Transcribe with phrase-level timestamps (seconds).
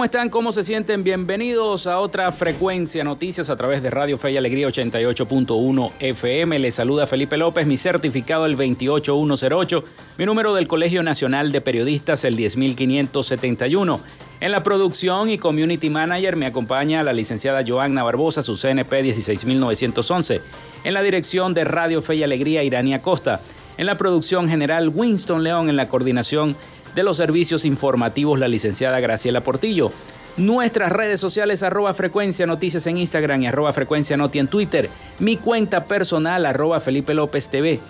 [0.00, 0.30] ¿Cómo están?
[0.30, 1.04] ¿Cómo se sienten?
[1.04, 6.58] Bienvenidos a otra frecuencia noticias a través de Radio Fe y Alegría 88.1 FM.
[6.58, 9.84] Les saluda Felipe López, mi certificado el 28108,
[10.16, 14.00] mi número del Colegio Nacional de Periodistas el 10571.
[14.40, 20.40] En la producción y community manager me acompaña la licenciada Joanna Barbosa, su CNP 16911.
[20.84, 23.42] En la dirección de Radio Fe y Alegría, Irania Costa.
[23.76, 25.68] En la producción general, Winston León.
[25.68, 26.56] En la coordinación
[26.94, 29.90] de los servicios informativos la licenciada Graciela Portillo.
[30.36, 34.88] Nuestras redes sociales arroba frecuencia noticias en Instagram y arroba frecuencia noti en Twitter.
[35.18, 37.80] Mi cuenta personal arroba Felipe López TV.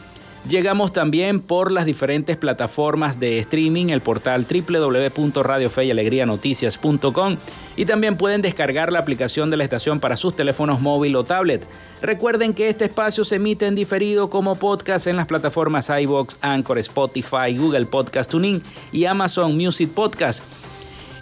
[0.48, 7.36] Llegamos también por las diferentes plataformas de streaming, el portal www.radiofeyalegrianoticias.com
[7.76, 11.66] y también pueden descargar la aplicación de la estación para sus teléfonos móvil o tablet.
[12.00, 16.78] Recuerden que este espacio se emite en diferido como podcast en las plataformas iBox, Anchor,
[16.78, 18.62] Spotify, Google Podcast Tuning
[18.92, 20.42] y Amazon Music Podcast.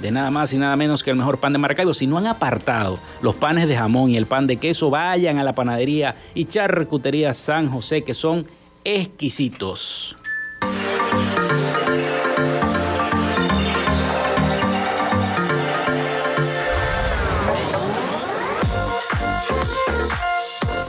[0.00, 1.94] de nada más y nada menos que el mejor pan de Maracaibo.
[1.94, 5.44] Si no han apartado los panes de jamón y el pan de queso, vayan a
[5.44, 8.46] la panadería y charcutería San José, que son
[8.84, 10.16] exquisitos.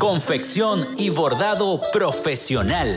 [0.00, 2.96] Confección y bordado profesional.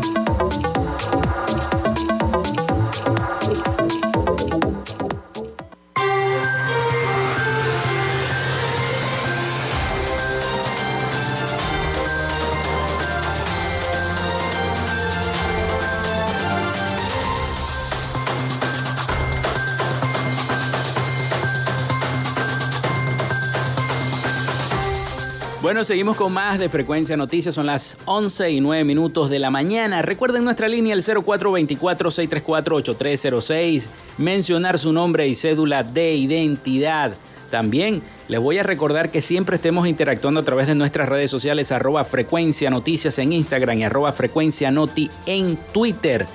[25.83, 27.55] Seguimos con más de Frecuencia Noticias.
[27.55, 30.03] Son las 11 y 9 minutos de la mañana.
[30.03, 33.87] Recuerden nuestra línea el 0424-634-8306.
[34.19, 37.13] Mencionar su nombre y cédula de identidad.
[37.49, 41.71] También les voy a recordar que siempre estemos interactuando a través de nuestras redes sociales,
[41.71, 46.27] arroba Frecuencia Noticias en Instagram y arroba Frecuencia Noti en Twitter,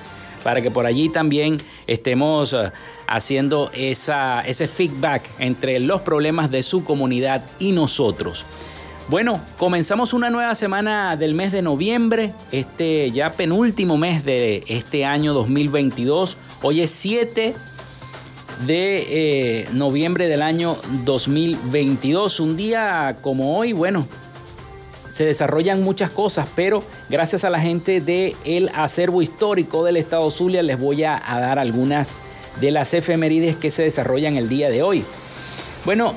[0.43, 1.55] para que por allí también
[1.87, 2.73] estemos eh,
[3.07, 8.45] haciendo esa, ese feedback entre los problemas de su comunidad y nosotros.
[9.09, 15.05] Bueno, comenzamos una nueva semana del mes de noviembre, este ya penúltimo mes de este
[15.05, 16.35] año 2022.
[16.61, 17.53] Hoy es 7
[18.65, 20.75] de eh, noviembre del año
[21.05, 22.41] 2022.
[22.41, 24.05] Un día como hoy, bueno,
[25.09, 30.61] se desarrollan muchas cosas, pero gracias a la gente del acervo histórico del estado Zulia
[30.63, 32.13] les voy a, a dar algunas
[32.59, 35.05] de las efemérides que se desarrollan el día de hoy.
[35.85, 36.13] Bueno,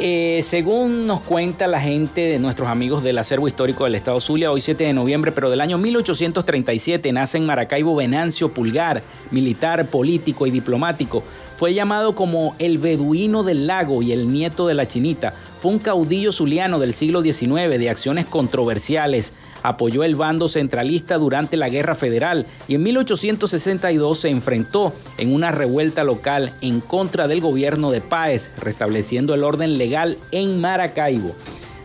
[0.00, 4.50] eh, según nos cuenta la gente de nuestros amigos del acervo histórico del Estado Zulia,
[4.50, 10.46] hoy 7 de noviembre, pero del año 1837, nace en Maracaibo Venancio Pulgar, militar, político
[10.46, 11.22] y diplomático.
[11.56, 15.32] Fue llamado como el beduino del lago y el nieto de la chinita.
[15.60, 19.32] Fue un caudillo zuliano del siglo XIX de acciones controversiales
[19.62, 25.50] apoyó el bando centralista durante la Guerra Federal y en 1862 se enfrentó en una
[25.50, 31.34] revuelta local en contra del gobierno de Páez, restableciendo el orden legal en Maracaibo.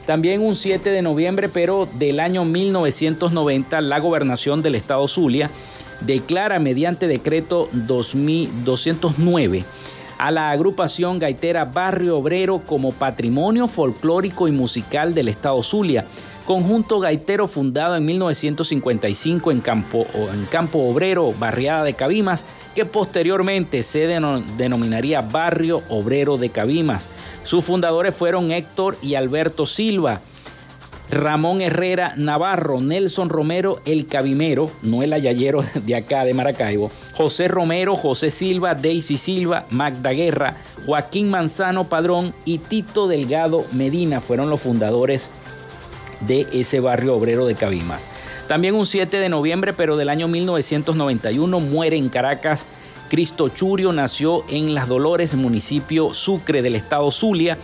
[0.06, 5.50] También un 7 de noviembre, pero del año 1990, la gobernación del estado Zulia
[6.02, 9.64] declara mediante decreto 2209
[10.18, 16.06] a la agrupación gaitera Barrio Obrero como patrimonio folclórico y musical del estado Zulia
[16.46, 22.44] conjunto gaitero fundado en 1955 en Campo, en Campo Obrero, barriada de Cabimas,
[22.76, 24.08] que posteriormente se
[24.58, 27.10] denominaría Barrio Obrero de Cabimas.
[27.44, 30.22] Sus fundadores fueron Héctor y Alberto Silva.
[31.12, 37.48] Ramón Herrera Navarro, Nelson Romero el Cabimero, no el ayayero de acá de Maracaibo, José
[37.48, 44.50] Romero, José Silva, Daisy Silva, Magda Guerra, Joaquín Manzano Padrón y Tito Delgado Medina fueron
[44.50, 45.30] los fundadores
[46.28, 48.06] de ese barrio obrero de Cabimas.
[48.48, 52.66] También un 7 de noviembre, pero del año 1991, muere en Caracas
[53.10, 57.58] Cristo Churio, nació en Las Dolores, municipio Sucre del estado Zulia.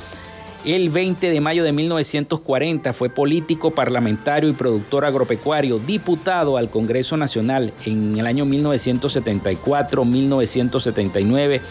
[0.65, 7.17] El 20 de mayo de 1940 fue político, parlamentario y productor agropecuario, diputado al Congreso
[7.17, 11.61] Nacional en el año 1974, 1979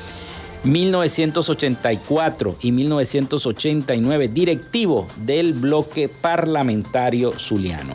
[0.64, 7.94] 1984 y 1989, directivo del bloque parlamentario zuliano.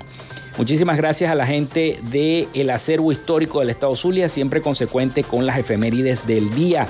[0.57, 5.57] Muchísimas gracias a la gente del acervo histórico del Estado Zulia, siempre consecuente con las
[5.57, 6.87] efemérides del día,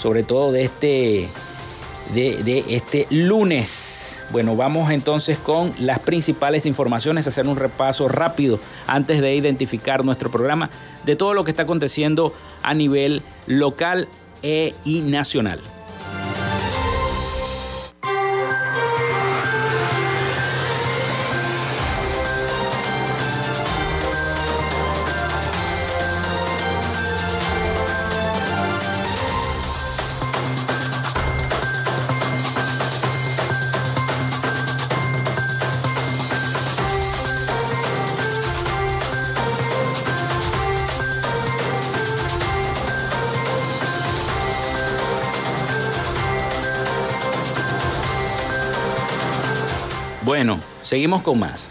[0.00, 1.28] sobre todo de este,
[2.12, 4.18] de, de este lunes.
[4.32, 8.58] Bueno, vamos entonces con las principales informaciones, hacer un repaso rápido
[8.88, 10.70] antes de identificar nuestro programa
[11.04, 14.08] de todo lo que está aconteciendo a nivel local
[14.44, 15.58] e y nacional.
[50.84, 51.66] Seguimos con más.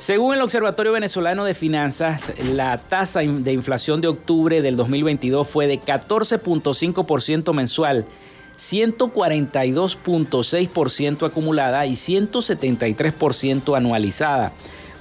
[0.00, 5.68] Según el Observatorio Venezolano de Finanzas, la tasa de inflación de octubre del 2022 fue
[5.68, 8.04] de 14.5% mensual,
[8.58, 14.50] 142.6% acumulada y 173% anualizada.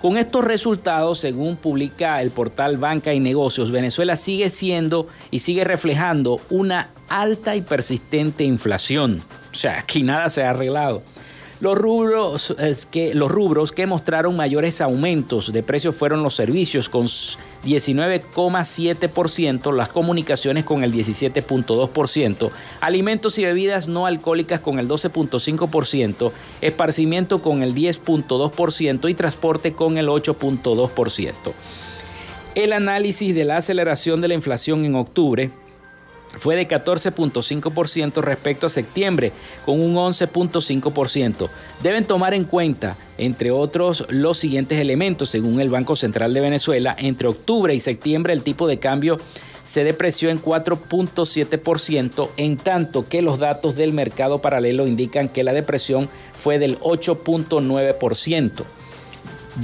[0.04, 5.64] Con estos resultados, según publica el portal Banca y Negocios, Venezuela sigue siendo y sigue
[5.64, 9.20] reflejando una alta y persistente inflación.
[9.52, 11.02] O sea, aquí nada se ha arreglado.
[11.62, 12.54] Los rubros,
[12.90, 13.14] que,
[13.76, 20.92] que mostraron mayores aumentos de precios fueron los servicios con 19,7%, las comunicaciones con el
[20.92, 22.50] 17,2%,
[22.82, 30.00] alimentos y bebidas no alcohólicas con el 12,5%, esparcimiento con el 10,2% y transporte con
[30.00, 31.36] el 8,2%.
[32.56, 35.52] El análisis de la aceleración de la inflación en octubre
[36.38, 39.32] fue de 14.5% respecto a septiembre,
[39.66, 41.50] con un 11.5%.
[41.84, 45.30] Deben tomar en cuenta, entre otros, los siguientes elementos.
[45.30, 49.18] Según el Banco Central de Venezuela, entre octubre y septiembre el tipo de cambio
[49.64, 55.54] se depreció en 4.7%, en tanto que los datos del mercado paralelo indican que la
[55.54, 58.64] depresión fue del 8.9%.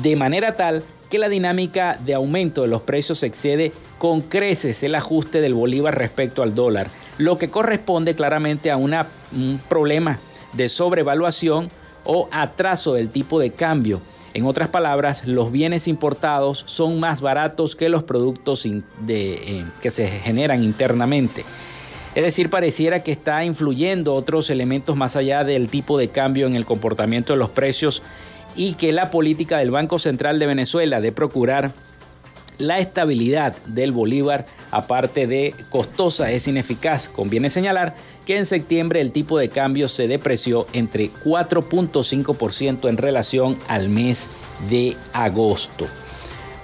[0.04, 4.96] De manera tal que la dinámica de aumento de los precios excede con creces el
[4.96, 6.88] ajuste del bolívar respecto al dólar,
[7.18, 8.96] lo que corresponde claramente a un
[9.70, 10.20] problema
[10.54, 11.70] de sobrevaluación
[12.04, 14.02] o atraso del tipo de cambio.
[14.34, 20.08] En otras palabras, los bienes importados son más baratos que los productos eh, que se
[20.08, 21.44] generan internamente.
[22.14, 26.56] Es decir, pareciera que está influyendo otros elementos más allá del tipo de cambio en
[26.56, 28.02] el comportamiento de los precios
[28.58, 31.72] y que la política del Banco Central de Venezuela de procurar
[32.58, 37.08] la estabilidad del bolívar, aparte de costosa, es ineficaz.
[37.08, 37.96] Conviene señalar
[38.26, 44.28] que en septiembre el tipo de cambio se depreció entre 4.5% en relación al mes
[44.70, 45.86] de agosto.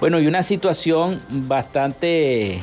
[0.00, 2.58] Bueno, y una situación bastante,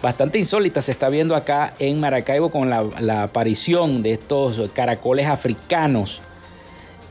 [0.00, 5.26] bastante insólita se está viendo acá en Maracaibo con la, la aparición de estos caracoles
[5.26, 6.22] africanos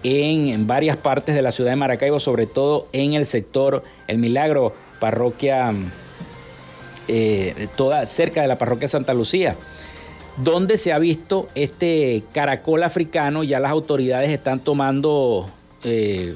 [0.03, 4.73] en, varias partes de la ciudad de Maracaibo, sobre todo en el sector El Milagro,
[4.99, 5.73] parroquia
[7.07, 9.55] eh, toda cerca de la parroquia Santa Lucía,
[10.37, 15.45] donde se ha visto este caracol africano, ya las autoridades están tomando
[15.83, 16.33] eh,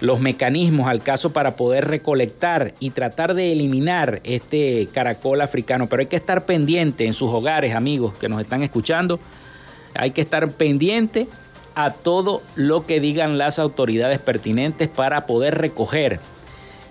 [0.00, 6.00] los mecanismos al caso para poder recolectar y tratar de eliminar este caracol africano, pero
[6.00, 9.18] hay que estar pendiente en sus hogares, amigos que nos están escuchando,
[9.94, 11.26] hay que estar pendiente
[11.76, 16.18] a todo lo que digan las autoridades pertinentes para poder recoger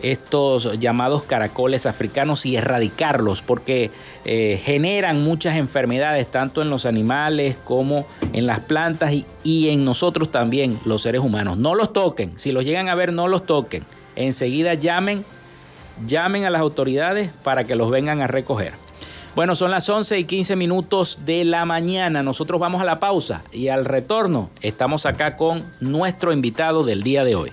[0.01, 3.89] estos llamados caracoles africanos y erradicarlos porque
[4.25, 9.83] eh, generan muchas enfermedades tanto en los animales como en las plantas y, y, en
[9.83, 11.57] nosotros también los seres humanos.
[11.57, 13.83] No los toquen, si los llegan a ver no los toquen.
[14.15, 15.25] Enseguida llamen,
[16.05, 18.73] llamen a las autoridades para que los vengan a recoger.
[19.35, 22.23] Bueno, son las 11 y 15 minutos de la mañana.
[22.23, 27.25] Nosotros vamos a la pausa y al retorno estamos acá con nuestro invitado del día
[27.25, 27.51] de hoy.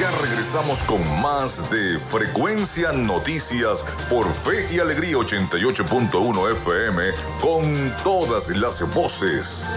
[0.00, 7.02] Ya regresamos con más de Frecuencia Noticias por Fe y Alegría 88.1 FM
[7.40, 9.76] con todas las voces.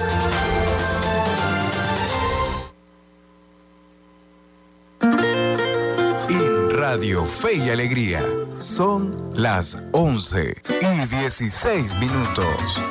[6.90, 8.24] Radio Fe y Alegría.
[8.62, 12.82] Son las 11 y 16 minutos.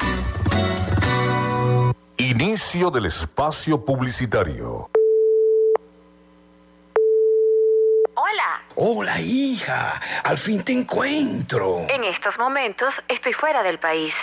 [2.18, 4.90] Inicio del espacio publicitario.
[8.14, 8.62] Hola.
[8.74, 9.98] Hola, hija.
[10.24, 11.86] Al fin te encuentro.
[11.88, 14.14] En estos momentos estoy fuera del país.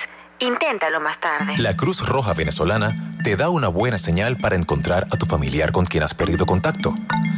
[0.43, 1.57] Inténtalo más tarde.
[1.57, 5.85] La Cruz Roja Venezolana te da una buena señal para encontrar a tu familiar con
[5.85, 6.93] quien has perdido contacto.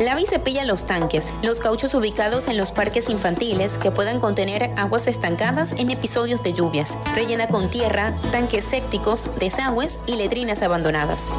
[0.01, 5.07] Lava cepilla los tanques, los cauchos ubicados en los parques infantiles que puedan contener aguas
[5.07, 6.99] estancadas en episodios de lluvias.
[7.15, 11.31] Rellena con tierra, tanques sépticos, desagües y letrinas abandonadas.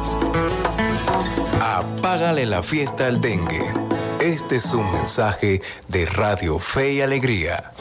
[1.60, 3.72] Apágale la fiesta al dengue.
[4.20, 7.72] Este es un mensaje de Radio Fe y Alegría.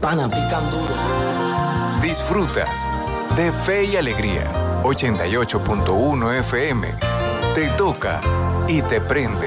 [0.00, 0.94] Pana, pican duro.
[2.02, 2.86] Disfrutas
[3.36, 4.44] de Fe y Alegría.
[4.82, 6.88] 88.1 FM.
[7.54, 8.20] Te toca
[8.68, 9.46] y te prende.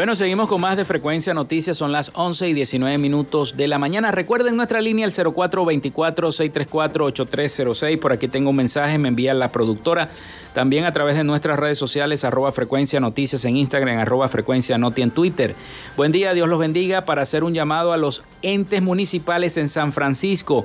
[0.00, 1.76] Bueno, seguimos con más de Frecuencia Noticias.
[1.76, 4.10] Son las 11 y 19 minutos de la mañana.
[4.10, 8.00] Recuerden nuestra línea el 0424-634-8306.
[8.00, 10.08] Por aquí tengo un mensaje, me envía la productora.
[10.54, 15.02] También a través de nuestras redes sociales, arroba Frecuencia Noticias en Instagram, arroba Frecuencia Noti
[15.02, 15.54] en Twitter.
[15.98, 19.92] Buen día, Dios los bendiga para hacer un llamado a los entes municipales en San
[19.92, 20.64] Francisco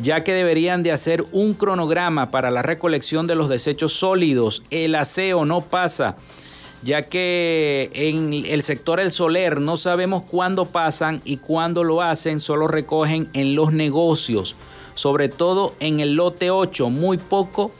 [0.00, 4.62] ya que deberían de hacer un cronograma para la recolección de los desechos sólidos.
[4.70, 6.16] El aseo no pasa
[6.82, 12.40] ya que en el sector El Soler no sabemos cuándo pasan y cuándo lo hacen,
[12.40, 14.56] solo recogen en los negocios,
[14.94, 17.70] sobre todo en el lote 8, muy poco,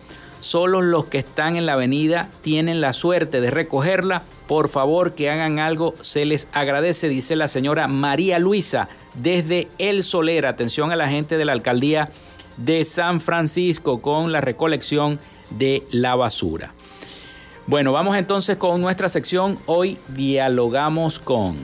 [0.40, 4.23] solo los que están en la avenida tienen la suerte de recogerla.
[4.47, 10.02] Por favor, que hagan algo, se les agradece, dice la señora María Luisa desde El
[10.02, 10.47] Soler.
[10.47, 12.11] Atención a la gente de la alcaldía
[12.57, 15.19] de San Francisco con la recolección
[15.50, 16.75] de la basura.
[17.70, 19.56] Bueno, vamos entonces con nuestra sección.
[19.66, 21.56] Hoy dialogamos con...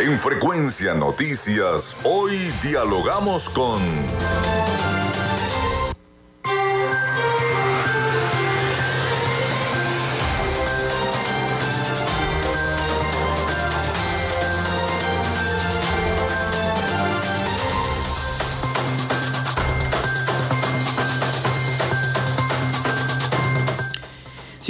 [0.00, 3.82] En Frecuencia Noticias, hoy dialogamos con...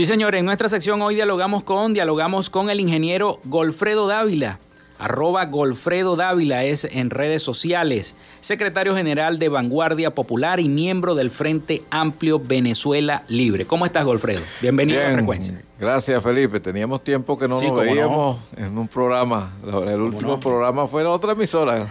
[0.02, 4.58] Sí, señor, en nuestra sección hoy dialogamos con, dialogamos con el ingeniero Golfredo Dávila.
[4.98, 11.30] Arroba Golfredo Dávila es en redes sociales, secretario general de Vanguardia Popular y miembro del
[11.30, 13.64] Frente Amplio Venezuela Libre.
[13.64, 14.40] ¿Cómo estás, Golfredo?
[14.60, 15.62] Bienvenido a Frecuencia.
[15.78, 16.58] Gracias, Felipe.
[16.58, 19.52] Teníamos tiempo que no nos veíamos en un programa.
[19.86, 21.86] El último programa fue en otra emisora.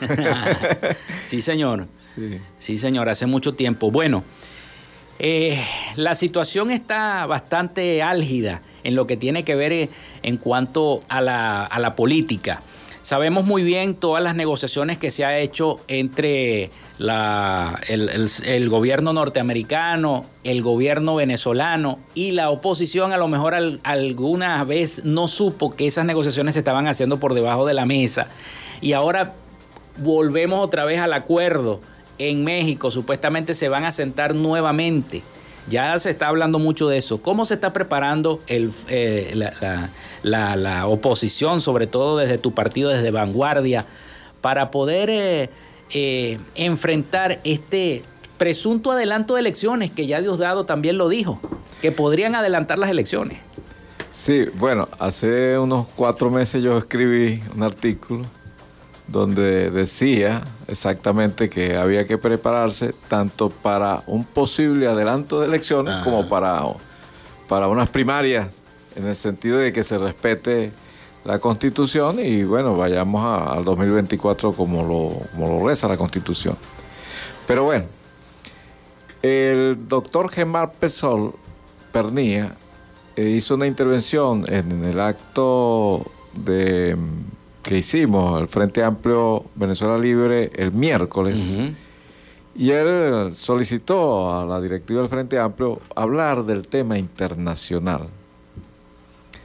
[1.24, 1.88] sí, señor.
[2.16, 2.42] Sí.
[2.58, 3.90] sí, señor, hace mucho tiempo.
[3.90, 4.26] Bueno.
[5.24, 5.64] Eh,
[5.98, 9.90] la situación está bastante álgida en lo que tiene que ver eh,
[10.24, 12.60] en cuanto a la, política.
[13.04, 20.64] Sabemos muy bien todas las negociaciones que se ha hecho entre el, gobierno norteamericano, el
[20.64, 23.54] gobierno venezolano y la oposición a lo mejor
[23.84, 28.26] alguna vez no supo que esas negociaciones se estaban haciendo por debajo de la mesa.
[28.82, 29.34] Y ahora
[29.98, 31.80] volvemos otra vez al acuerdo
[32.30, 35.24] en México supuestamente se van a sentar nuevamente.
[35.70, 37.22] Ya se está hablando mucho de eso.
[37.22, 39.34] ¿Cómo se está preparando eh,
[40.24, 43.86] la, oposición, sobre todo desde tu partido, desde Vanguardia,
[44.42, 45.50] para poder eh,
[45.92, 48.04] eh, enfrentar este
[48.38, 51.40] presunto adelanto de elecciones, que ya Diosdado también lo dijo,
[51.82, 53.38] que podrían adelantar las elecciones?
[54.12, 58.26] Sí, bueno, hace unos cuatro meses yo escribí un artículo
[59.12, 66.30] donde decía exactamente que había que prepararse tanto para un posible adelanto de elecciones como
[66.30, 66.64] para,
[67.50, 68.48] para unas primarias,
[68.96, 70.72] en el sentido de que se respete
[71.26, 76.58] la constitución y bueno, vayamos al 2024 como lo, como lo reza la constitución.
[77.48, 77.86] Pero bueno,
[79.22, 81.34] el doctor Gemar Pesol
[81.92, 82.56] Pernía
[83.16, 86.96] eh, hizo una intervención en el acto de
[87.62, 91.62] que hicimos, el Frente Amplio Venezuela Libre, el miércoles.
[92.56, 98.08] Y él solicitó a la directiva del Frente Amplio hablar del tema internacional.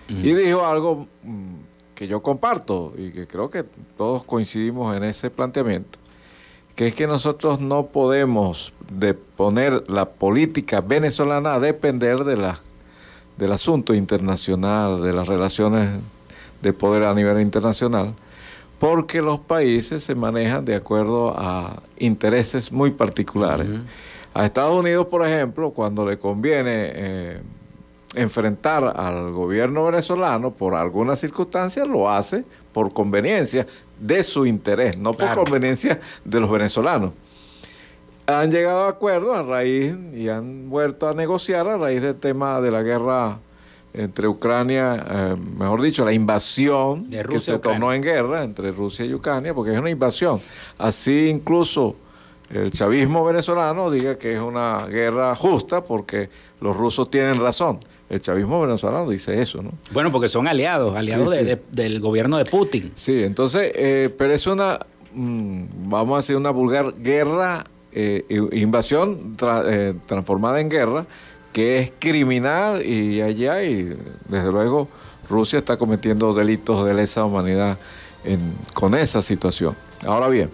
[0.08, 1.54] Y dijo algo mm,
[1.94, 3.64] que yo comparto y que creo que
[3.96, 5.98] todos coincidimos en ese planteamiento,
[6.76, 12.60] que es que nosotros no podemos de poner la política venezolana a depender de la,
[13.36, 15.88] del asunto internacional, de las relaciones
[16.62, 18.14] de poder a nivel internacional,
[18.78, 23.68] porque los países se manejan de acuerdo a intereses muy particulares.
[24.34, 27.40] A Estados Unidos, por ejemplo, cuando le conviene eh,
[28.14, 33.66] enfrentar al gobierno venezolano por alguna circunstancia, lo hace por conveniencia
[33.98, 37.12] de su interés, no por conveniencia de los venezolanos.
[38.26, 42.60] Han llegado a acuerdos a raíz y han vuelto a negociar a raíz del tema
[42.60, 43.38] de la guerra
[43.96, 49.14] entre Ucrania, eh, mejor dicho, la invasión que se tornó en guerra entre Rusia y
[49.14, 50.40] Ucrania, porque es una invasión.
[50.78, 51.96] Así incluso
[52.50, 56.28] el chavismo venezolano diga que es una guerra justa porque
[56.60, 57.80] los rusos tienen razón.
[58.08, 59.72] El chavismo venezolano dice eso, ¿no?
[59.92, 61.34] Bueno, porque son aliados, aliados
[61.72, 62.92] del gobierno de Putin.
[62.94, 64.78] Sí, entonces, eh, pero es una,
[65.12, 71.06] mm, vamos a decir, una vulgar guerra, eh, invasión transformada en guerra,
[71.56, 73.84] que es criminal y allá, y
[74.28, 74.88] desde luego
[75.30, 77.78] Rusia está cometiendo delitos de lesa humanidad
[78.74, 79.74] con esa situación.
[80.06, 80.50] Ahora bien,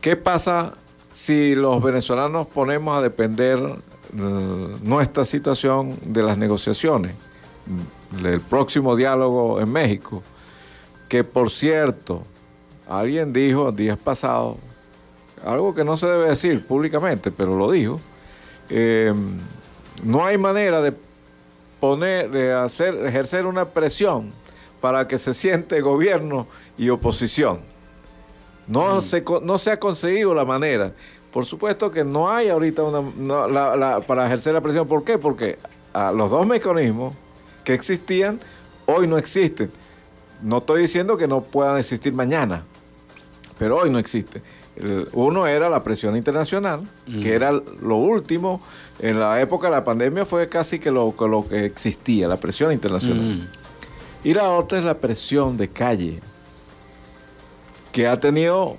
[0.00, 0.72] ¿qué pasa
[1.12, 7.14] si los venezolanos ponemos a depender eh, nuestra situación de las negociaciones,
[8.20, 10.20] del próximo diálogo en México?
[11.08, 12.24] Que por cierto,
[12.88, 14.56] alguien dijo días pasados,
[15.44, 18.00] algo que no se debe decir públicamente, pero lo dijo,
[18.68, 19.14] eh,
[20.02, 20.94] no hay manera de
[21.80, 24.30] poner, de hacer, ejercer una presión
[24.80, 26.46] para que se siente gobierno
[26.78, 27.60] y oposición.
[28.66, 29.02] No, mm.
[29.02, 30.92] se, no se ha conseguido la manera.
[31.32, 34.86] Por supuesto que no hay ahorita una, para ejercer la presión.
[34.86, 35.18] ¿Por qué?
[35.18, 35.58] Porque
[35.94, 37.14] ah, los dos mecanismos
[37.64, 38.38] que existían
[38.86, 39.70] hoy no existen.
[40.42, 42.64] No estoy diciendo que no puedan existir mañana,
[43.58, 44.42] pero hoy no existe.
[45.12, 46.82] Uno era la presión internacional,
[47.22, 48.60] que era lo último.
[48.98, 52.72] En la época de la pandemia fue casi que lo, lo que existía, la presión
[52.72, 53.48] internacional.
[54.22, 56.20] Y la otra es la presión de calle,
[57.92, 58.76] que ha tenido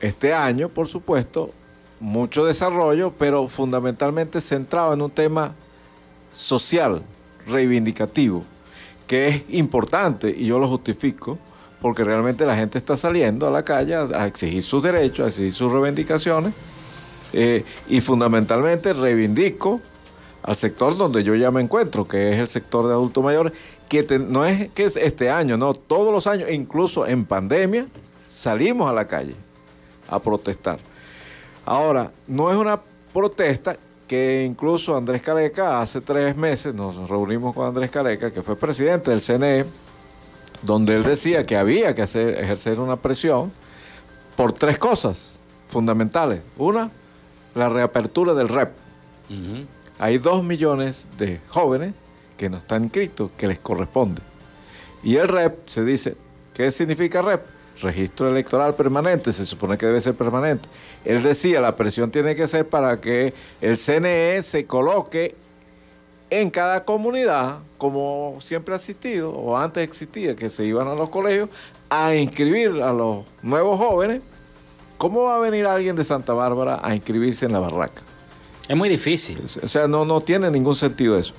[0.00, 1.50] este año, por supuesto,
[2.00, 5.52] mucho desarrollo, pero fundamentalmente centrado en un tema
[6.30, 7.02] social,
[7.46, 8.42] reivindicativo,
[9.06, 11.38] que es importante, y yo lo justifico,
[11.82, 15.52] porque realmente la gente está saliendo a la calle a, exigir sus derechos, a exigir
[15.52, 16.54] sus reivindicaciones,
[17.32, 19.80] eh, y fundamentalmente reivindico
[20.42, 23.52] al sector donde yo ya me encuentro, que es el sector de adultos mayores,
[23.88, 27.86] que no es que es este año, no, todos los años, incluso en pandemia,
[28.28, 29.34] salimos a la calle
[30.08, 30.78] a protestar.
[31.66, 32.80] Ahora, no es una
[33.12, 38.56] protesta que incluso Andrés Caleca hace tres meses nos reunimos con Andrés Caleca, que fue
[38.56, 39.64] presidente del CNE,
[40.62, 43.52] donde él decía que había que hacer, ejercer una presión
[44.36, 45.34] por tres cosas
[45.68, 46.40] fundamentales.
[46.56, 46.90] Una,
[47.54, 48.70] la reapertura del REP.
[49.98, 51.94] Hay dos millones de jóvenes
[52.36, 54.20] que no están inscritos, que les corresponde.
[55.02, 56.16] Y el REP se dice,
[56.54, 57.42] ¿qué significa REP?
[57.80, 60.68] Registro electoral permanente, se supone que debe ser permanente.
[61.04, 65.34] Él decía, la presión tiene que ser para que el CNE se coloque
[66.32, 71.10] en cada comunidad, como siempre ha existido, o antes existía, que se iban a los
[71.10, 71.50] colegios
[71.90, 74.22] a inscribir a los nuevos jóvenes,
[74.96, 78.00] ¿cómo va a venir alguien de Santa Bárbara a inscribirse en la barraca?
[78.66, 79.42] Es muy difícil.
[79.62, 81.34] O sea, no, no tiene ningún sentido eso.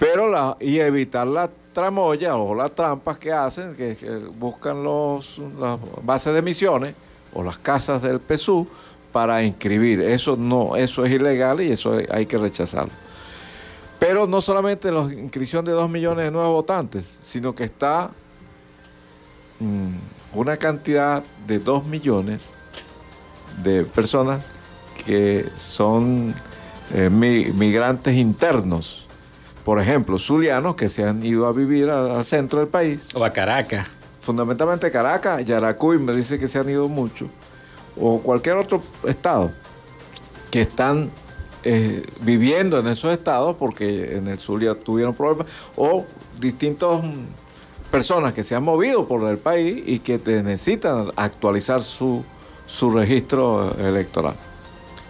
[0.00, 3.94] Pero la, y evitar la tramoya o las trampas que hacen, que,
[4.36, 6.96] buscan los, las bases de misiones
[7.32, 8.66] o las casas del PSU
[9.12, 10.00] para inscribir.
[10.00, 13.05] Eso no, eso es ilegal y eso hay que rechazarlo.
[13.98, 18.10] Pero no solamente la inscripción de 2 millones de nuevos votantes, sino que está
[19.60, 22.52] mm, una cantidad de 2 millones
[23.62, 24.44] de personas
[25.06, 26.34] que son
[26.92, 29.06] eh, migrantes internos.
[29.64, 33.08] Por ejemplo, zulianos que se han ido a vivir al, centro del país.
[33.14, 33.88] O a Caracas.
[34.20, 37.28] Fundamentalmente Caracas, Yaracuy me dice que se han ido mucho.
[37.98, 39.50] O cualquier otro estado
[40.50, 41.10] que están
[41.68, 46.04] eh, viviendo en esos estados porque en el sur ya tuvieron problemas, o
[46.38, 47.02] distintas
[47.90, 52.24] personas que se han movido por el país y que necesitan actualizar su,
[52.68, 54.34] su registro electoral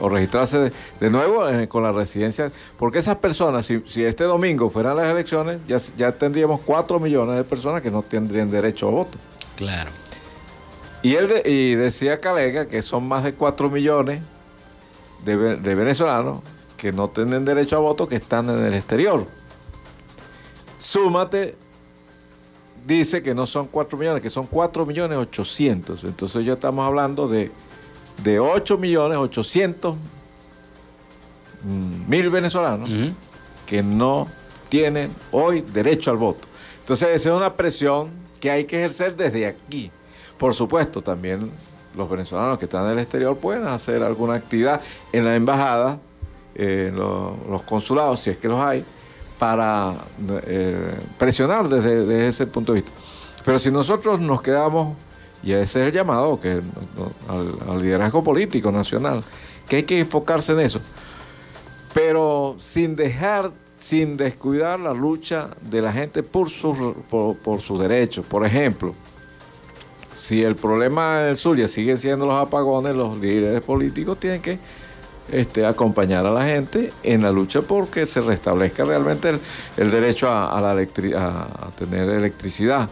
[0.01, 4.71] o registrarse de, nuevo eh, con la residencia, porque esas personas, si, si, este domingo
[4.71, 8.90] fueran las elecciones, ya, ya tendríamos 4 millones de personas que no tendrían derecho a
[8.92, 9.19] voto.
[9.57, 9.90] Claro.
[11.03, 14.23] Y él y decía Calega que son más de 4 millones
[15.24, 16.40] de, venezolanos
[16.76, 19.26] que no tienen derecho a voto que están en el exterior.
[20.79, 21.57] Súmate,
[22.87, 26.05] dice que no son 4 millones, que son 4 millones 800.
[26.05, 27.50] Entonces ya estamos hablando de
[28.22, 29.96] de 8 millones 800
[32.07, 32.88] mil venezolanos
[33.66, 34.29] que no
[34.68, 36.46] tienen hoy derecho al voto.
[36.81, 39.90] Entonces, esa es una presión que hay que ejercer desde aquí.
[40.38, 41.50] Por supuesto, también
[41.96, 44.80] los venezolanos que están en el exterior pueden hacer alguna actividad
[45.12, 45.98] en la embajada,
[46.54, 48.85] en los consulados, si es que los hay,
[49.38, 49.92] para
[50.46, 52.96] eh, presionar desde, ese punto de vista.
[53.44, 54.96] Pero si nosotros nos quedamos,
[55.42, 56.61] y ese es el llamado que,
[57.28, 59.22] al, liderazgo político nacional,
[59.68, 60.80] que hay que enfocarse en eso,
[61.92, 68.24] pero sin dejar, sin descuidar la lucha de la gente por, sus derechos.
[68.26, 68.94] Por ejemplo,
[70.16, 74.59] si el problema del Zulia sigue siendo los apagones, los líderes políticos tienen que
[75.31, 79.38] este, acompañar a la gente en la lucha porque se restablezca realmente
[79.76, 82.88] el, derecho a, la a, tener electricidad.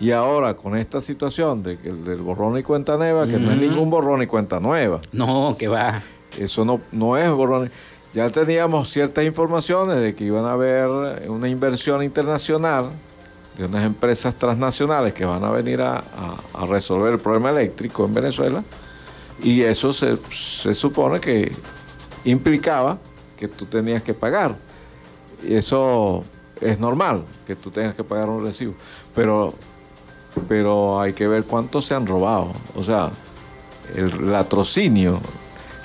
[0.00, 3.58] Y ahora con esta situación de que del borrón y cuenta nueva, que no es
[3.58, 5.00] ningún borrón y cuenta nueva.
[5.12, 6.02] No, que va.
[6.36, 7.70] Eso no, no es borrón.
[8.12, 10.88] Ya teníamos ciertas informaciones de que iban a haber
[11.28, 12.90] una inversión internacional
[13.56, 16.02] de unas empresas transnacionales que van a venir a,
[16.54, 18.64] a resolver el problema eléctrico en Venezuela.
[19.42, 21.52] Y eso se, se supone que
[22.24, 22.98] implicaba
[23.36, 24.56] que tú tenías que pagar.
[25.46, 26.24] Y eso
[26.60, 28.74] es normal, que tú tengas que pagar un recibo.
[29.14, 29.54] Pero,
[30.48, 32.52] pero hay que ver cuántos se han robado.
[32.74, 33.10] O sea,
[33.94, 35.20] el latrocinio,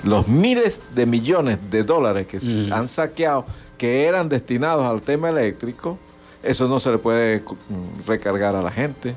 [0.04, 3.44] los miles de millones de dólares que se han saqueado,
[3.76, 5.98] que eran destinados al tema eléctrico,
[6.42, 7.42] eso no se le puede
[8.06, 9.14] recargar a la gente.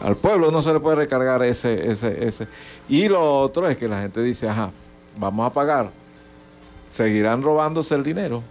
[0.00, 2.48] Al pueblo no se le puede recargar ese, ese, ese.
[2.88, 4.70] Y lo otro es que la gente dice, ajá,
[5.18, 5.90] vamos a pagar,
[6.90, 8.42] seguirán robándose el dinero.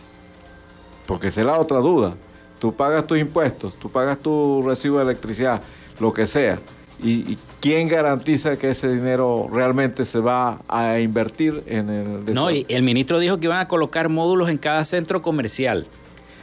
[1.05, 2.15] Porque esa es la otra duda.
[2.59, 5.61] Tú pagas tus impuestos, tú pagas tu recibo de electricidad,
[5.99, 6.59] lo que sea.
[7.03, 12.33] ¿Y, quién garantiza que ese dinero realmente se va a invertir en el...
[12.33, 15.87] No, y el ministro dijo que iban a colocar módulos en cada centro comercial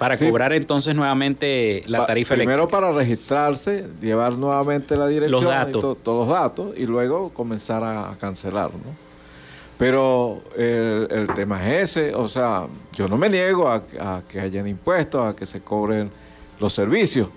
[0.01, 5.99] para cobrar entonces nuevamente la tarifa Primero para registrarse, llevar nuevamente la dirección, Y todos
[6.05, 9.11] los datos y luego comenzar a cancelar, ¿no?
[9.77, 13.83] Pero el, tema es ese, o sea, yo no me niego a,
[14.27, 16.11] que hayan impuestos, a que se cobren
[16.59, 17.29] los servicios.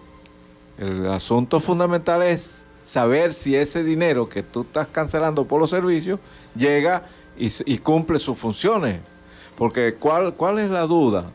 [0.78, 6.20] El asunto fundamental es saber si ese dinero que tú estás cancelando por los servicios
[6.56, 7.04] llega
[7.38, 9.00] y, cumple sus funciones.
[9.58, 11.32] Porque ¿cuál, cuál es la duda?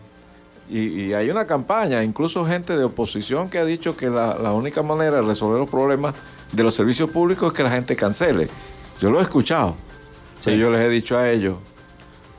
[0.70, 4.82] Y, hay una campaña, incluso gente de oposición que ha dicho que la, la única
[4.82, 6.14] manera de resolver los problemas
[6.52, 8.48] de los servicios públicos es que la gente cancele.
[9.00, 9.74] Yo lo he escuchado
[10.56, 11.56] yo les he dicho a ellos,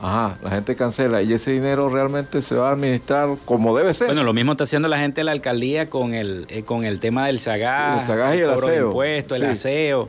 [0.00, 4.08] ajá, la gente cancela y ese dinero realmente se va a administrar como debe ser.
[4.08, 7.00] Bueno, lo mismo está haciendo la gente de la alcaldía con el, eh, con el
[7.00, 8.86] tema del SAGAS, el SAGAS y el aseo.
[8.88, 10.08] impuestos, el aseo.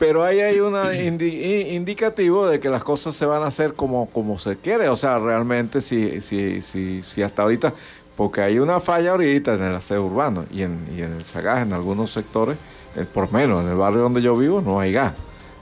[0.00, 0.74] Pero ahí hay un
[1.22, 4.88] indicativo de que las cosas se van a hacer como, como se quiere.
[4.88, 7.72] O sea, realmente si, si, si, si hasta ahorita,
[8.16, 11.62] porque hay una falla ahorita en el aseo urbano y en, y en el SAGAS
[11.62, 12.56] en algunos sectores,
[12.96, 15.12] eh, por menos en el barrio donde yo vivo no hay gas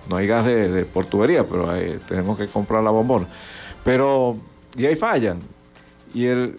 [0.08, 1.68] no hay gas de, portubería, pero
[2.08, 3.26] tenemos que comprar la bombona.
[3.84, 4.36] Pero,
[4.76, 5.38] y ahí fallan.
[6.14, 6.56] Y el,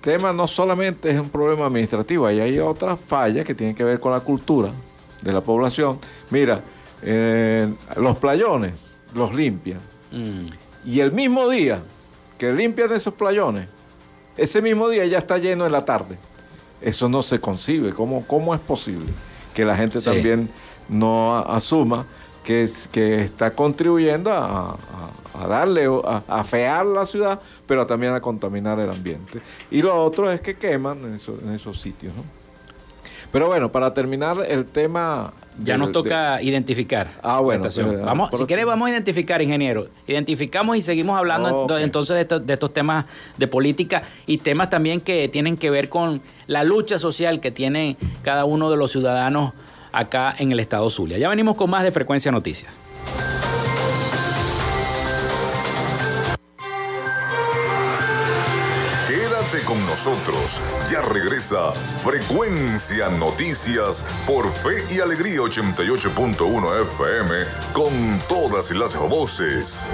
[0.00, 3.98] tema no solamente es un problema administrativo, ahí hay otras fallas que tienen que ver
[3.98, 4.70] con la cultura
[5.22, 5.98] de la población.
[6.30, 6.60] Mira,
[7.06, 8.74] eh, los playones
[9.14, 9.80] los limpian.
[10.12, 10.46] Mm.
[10.84, 11.80] Y el mismo día
[12.36, 13.68] que limpian esos playones,
[14.36, 16.18] ese mismo día ya está lleno en la tarde.
[16.80, 17.92] Eso no se concibe.
[17.92, 19.10] ¿Cómo, cómo es posible
[19.54, 20.50] que la gente también
[20.88, 22.04] no asuma
[22.44, 24.76] que, que está contribuyendo a,
[25.48, 29.40] darle, a, afear la ciudad, pero también a contaminar el ambiente.
[29.70, 32.14] Y lo otro es que queman en, esos sitios.
[32.14, 32.22] ¿no?
[33.36, 35.30] Pero bueno, para terminar el tema...
[35.62, 37.10] Ya nos toca identificar.
[37.22, 37.68] Ah, bueno.
[38.02, 39.88] vamos, si quieres, vamos a identificar, ingeniero.
[40.06, 43.04] Identificamos y seguimos hablando entonces de, de, estos temas
[43.36, 47.98] de política y temas también que tienen que ver con la lucha social que tiene
[48.22, 49.52] cada uno de los ciudadanos
[49.92, 51.18] acá en el estado Zulia.
[51.18, 52.72] Ya venimos con más de Frecuencia Noticias.
[59.96, 60.60] Nosotros.
[60.90, 67.34] Ya regresa Frecuencia Noticias por Fe y Alegría 88.1 FM
[67.72, 69.88] con todas las voces.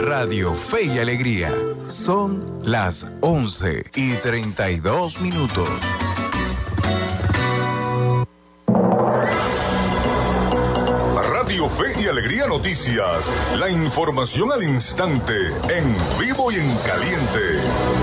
[0.00, 1.52] Radio Fe y Alegría.
[1.88, 5.68] Son las 11 y 32 minutos.
[12.08, 13.56] Alegría Noticias.
[13.58, 15.34] La información al instante,
[15.68, 17.95] en vivo y en caliente.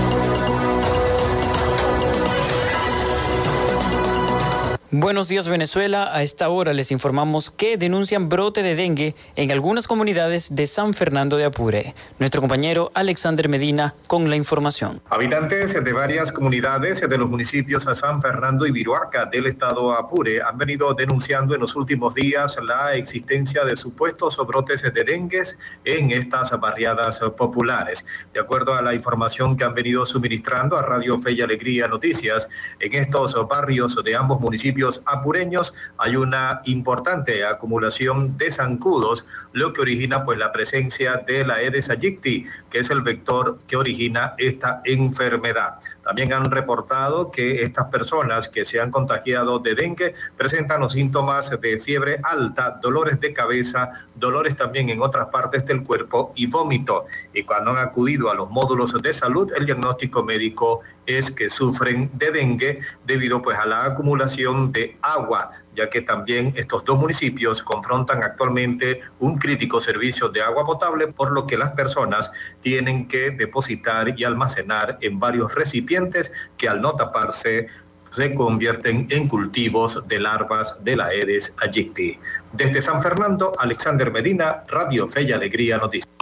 [4.96, 9.88] Buenos días Venezuela, a esta hora les informamos que denuncian brote de dengue en algunas
[9.88, 11.92] comunidades de San Fernando de Apure.
[12.20, 15.00] Nuestro compañero Alexander Medina con la información.
[15.10, 20.40] Habitantes de varias comunidades de los municipios de San Fernando y Viruaca del estado Apure
[20.40, 25.42] han venido denunciando en los últimos días la existencia de supuestos brotes de dengue
[25.84, 28.04] en estas barriadas populares.
[28.32, 32.48] De acuerdo a la información que han venido suministrando a Radio Fe y Alegría Noticias,
[32.78, 39.80] en estos barrios de ambos municipios apureños hay una importante acumulación de zancudos, lo que
[39.80, 44.80] origina pues la presencia de la Aedes aegypti, que es el vector que origina esta
[44.84, 45.78] enfermedad.
[46.04, 51.50] También han reportado que estas personas que se han contagiado de dengue presentan los síntomas
[51.60, 57.06] de fiebre alta, dolores de cabeza, dolores también en otras partes del cuerpo y vómito.
[57.32, 62.10] Y cuando han acudido a los módulos de salud, el diagnóstico médico es que sufren
[62.14, 67.62] de dengue debido pues a la acumulación de agua ya que también estos dos municipios
[67.62, 72.30] confrontan actualmente un crítico servicio de agua potable, por lo que las personas
[72.62, 77.66] tienen que depositar y almacenar en varios recipientes que al no taparse
[78.10, 82.16] se convierten en cultivos de larvas de la Aedes aegypti.
[82.52, 86.14] Desde San Fernando, Alexander Medina, Radio Fe y Alegría Noticias.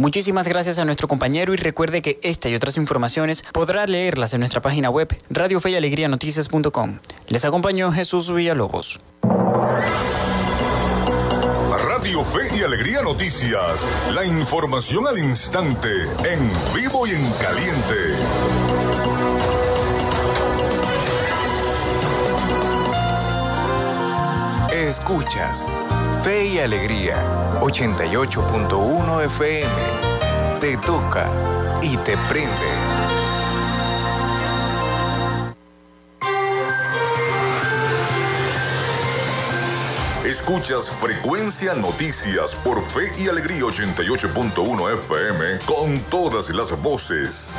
[0.00, 4.40] Muchísimas gracias a nuestro compañero y recuerde que esta y otras informaciones podrá leerlas en
[4.40, 6.98] nuestra página web radiofeyalegrianoticias.com.
[7.28, 8.98] Les acompañó Jesús Villalobos.
[11.86, 15.90] Radio Fe y Alegría Noticias, la información al instante,
[16.24, 18.14] en vivo y en caliente.
[24.72, 25.66] Escuchas
[26.22, 27.16] Fe y Alegría,
[27.62, 29.70] 88.1 FM.
[30.60, 31.26] Te toca
[31.80, 32.50] y te prende.
[40.26, 47.58] Escuchas Frecuencia Noticias por Fe y Alegría 88.1 FM con todas las voces.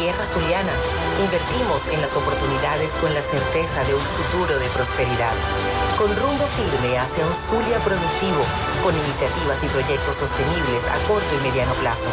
[0.00, 0.72] Tierra zuliana
[1.20, 5.34] Invertimos en las oportunidades con la certeza de un futuro de prosperidad.
[5.98, 8.40] Con rumbo firme hacia un Zulia productivo,
[8.82, 12.08] con iniciativas y proyectos sostenibles a corto y mediano plazo.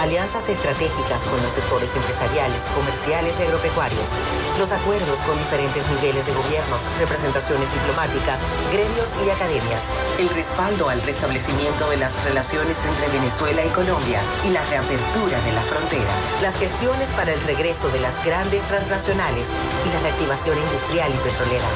[0.00, 4.14] Alianzas estratégicas con los sectores empresariales, comerciales y agropecuarios.
[4.58, 9.92] Los acuerdos con diferentes niveles de gobiernos, representaciones diplomáticas, gremios y academias.
[10.18, 15.52] El respaldo al restablecimiento de las relaciones entre Venezuela y Colombia y la reapertura de
[15.52, 16.14] la frontera.
[16.40, 19.48] Las gestiones para el regreso de las grandes transnacionales
[19.84, 21.66] y la reactivación industrial y petrolera.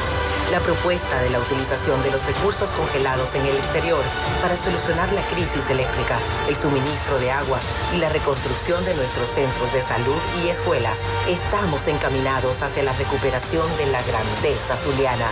[0.52, 4.04] La propuesta de la utilización de los recursos congelados en el exterior
[4.40, 7.58] para solucionar la crisis eléctrica, el suministro de agua
[7.92, 11.08] y la reconstrucción de nuestros centros de salud y escuelas.
[11.26, 15.26] Estamos encaminados hacia la recuperación de la grandeza zuliana.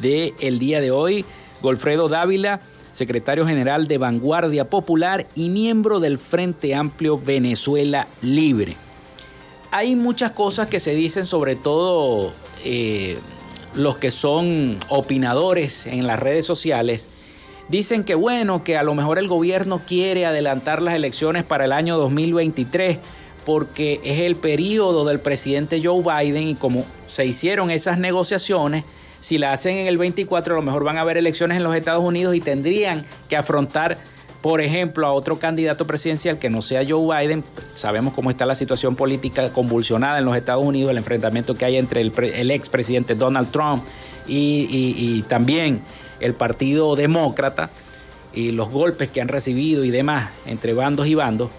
[0.00, 1.24] del el día de hoy,
[1.62, 2.58] Golfredo Dávila,
[2.90, 8.76] secretario general de Vanguardia Popular y miembro del Frente Amplio Venezuela Libre.
[9.70, 12.32] Hay muchas cosas que se dicen, sobre todo
[12.64, 13.16] eh,
[13.76, 17.06] los que son opinadores en las redes sociales
[17.68, 21.72] Dicen que bueno, que a lo mejor el gobierno quiere adelantar las elecciones para el
[21.72, 22.98] año 2023
[23.44, 28.84] porque es el periodo del presidente Joe Biden y como se hicieron esas negociaciones,
[29.20, 31.74] si la hacen en el 24 a lo mejor van a haber elecciones en los
[31.74, 33.98] Estados Unidos y tendrían que afrontar,
[34.42, 37.44] por ejemplo, a otro candidato presidencial que no sea Joe Biden.
[37.74, 41.76] Sabemos cómo está la situación política convulsionada en los Estados Unidos, el enfrentamiento que hay
[41.76, 43.82] entre el, expresidente Donald Trump
[44.28, 45.82] y también
[46.20, 47.70] el Partido Demócrata
[48.32, 51.50] y los golpes que han recibido y demás entre bandos y bandos.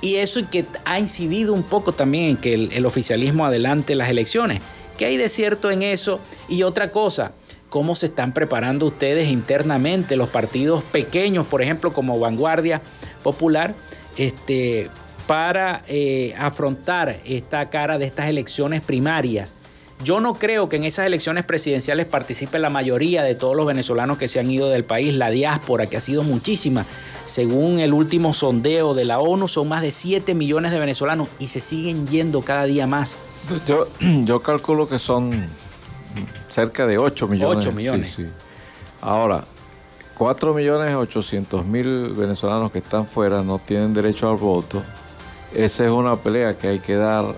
[0.00, 4.62] Y eso que ha incidido un poco también en que el, oficialismo adelante las elecciones.
[4.96, 6.20] ¿Qué hay de cierto en eso?
[6.48, 7.32] Y otra cosa,
[7.68, 12.80] ¿cómo se están preparando ustedes internamente los partidos pequeños, por ejemplo, como Vanguardia
[13.22, 13.74] Popular,
[14.16, 14.88] este,
[15.26, 19.52] para eh, afrontar esta cara de estas elecciones primarias?
[20.04, 24.16] Yo no creo que en esas elecciones presidenciales participe la mayoría de todos los venezolanos
[24.16, 26.86] que se han ido del país, la diáspora, que ha sido muchísima.
[27.26, 31.48] Según el último sondeo de la ONU, son más de 7 millones de venezolanos y
[31.48, 33.18] se siguen yendo cada día más.
[33.66, 33.88] Yo,
[34.24, 35.32] yo calculo que son
[36.48, 37.66] cerca de 8 millones.
[37.66, 38.16] 8 millones.
[39.00, 39.44] Ahora,
[40.16, 44.82] 4 millones 800 mil venezolanos que están fuera no tienen derecho al voto.
[45.54, 47.34] Esa es una pelea que hay que dar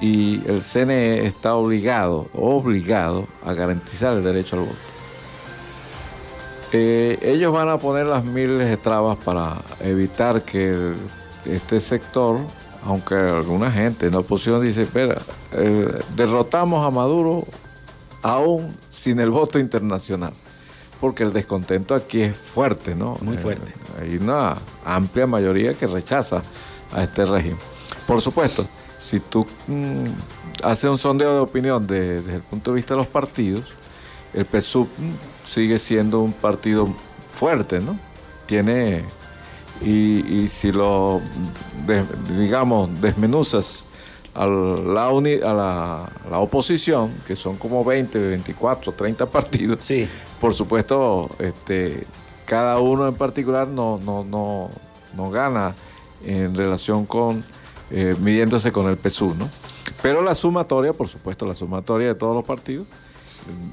[0.00, 4.76] y el CNE está obligado, obligado a garantizar el derecho al voto.
[6.72, 10.94] Eh, ellos van a poner las miles de trabas para evitar que
[11.44, 12.38] este sector,
[12.84, 15.16] aunque alguna gente en la oposición dice, espera,
[15.52, 17.46] eh, derrotamos a Maduro
[18.22, 20.32] aún sin el voto internacional,
[21.00, 23.16] porque el descontento aquí es fuerte, ¿no?
[23.20, 23.70] Muy fuerte.
[23.70, 26.42] Eh, hay una amplia mayoría que rechaza
[26.92, 27.58] a este régimen.
[28.06, 28.66] Por supuesto,
[29.04, 30.06] si tú mm,
[30.62, 33.64] haces un sondeo de opinión desde el punto de vista de los partidos,
[34.32, 34.88] el PSUV
[35.44, 36.88] sigue siendo un partido
[37.30, 37.98] fuerte, ¿no?
[38.46, 39.04] Tiene,
[39.82, 41.20] y, si lo,
[42.30, 43.84] digamos, desmenuzas
[44.34, 50.08] a, la, a la, oposición, que son como 20, 24, 30 partidos, sí.
[50.40, 52.06] por supuesto, este,
[52.46, 54.70] cada uno en particular no, no, no,
[55.14, 55.74] no gana
[56.24, 57.44] en relación con
[57.90, 59.48] eh, midiéndose con el PSU, ¿no?
[60.02, 62.86] Pero la sumatoria, por supuesto, la sumatoria de todos los partidos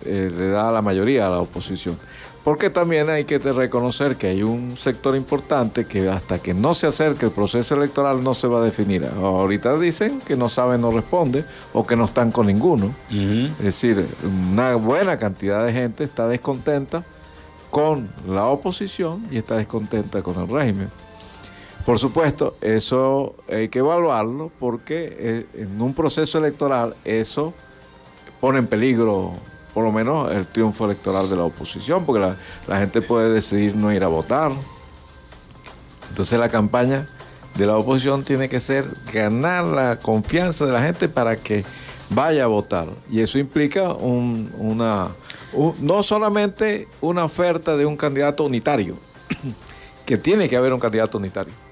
[0.06, 1.98] eh, le da a la mayoría a la oposición.
[2.44, 6.88] Porque también hay que reconocer que hay un sector importante que hasta que no se
[6.88, 9.06] acerque el proceso electoral no se va a definir.
[9.06, 12.92] Ahorita dicen que no saben, no responde o que no están con ninguno.
[13.12, 14.04] Es decir,
[14.52, 17.04] una buena cantidad de gente está descontenta
[17.70, 20.90] con la oposición y está descontenta con el régimen.
[21.86, 27.54] Por supuesto, eso hay que evaluarlo porque eh, en un proceso electoral eso
[28.40, 29.34] pone en peligro
[29.74, 32.36] por lo menos el triunfo electoral de la oposición, porque
[32.68, 34.52] la, gente puede decidir no ir a votar.
[36.10, 37.08] Entonces la campaña
[37.56, 41.64] de la oposición tiene que ser ganar la confianza de la gente para que
[42.10, 42.90] vaya a votar.
[43.10, 45.08] Y eso implica una,
[45.80, 48.98] no solamente una oferta de un candidato unitario,
[50.06, 51.71] que tiene que haber un candidato unitario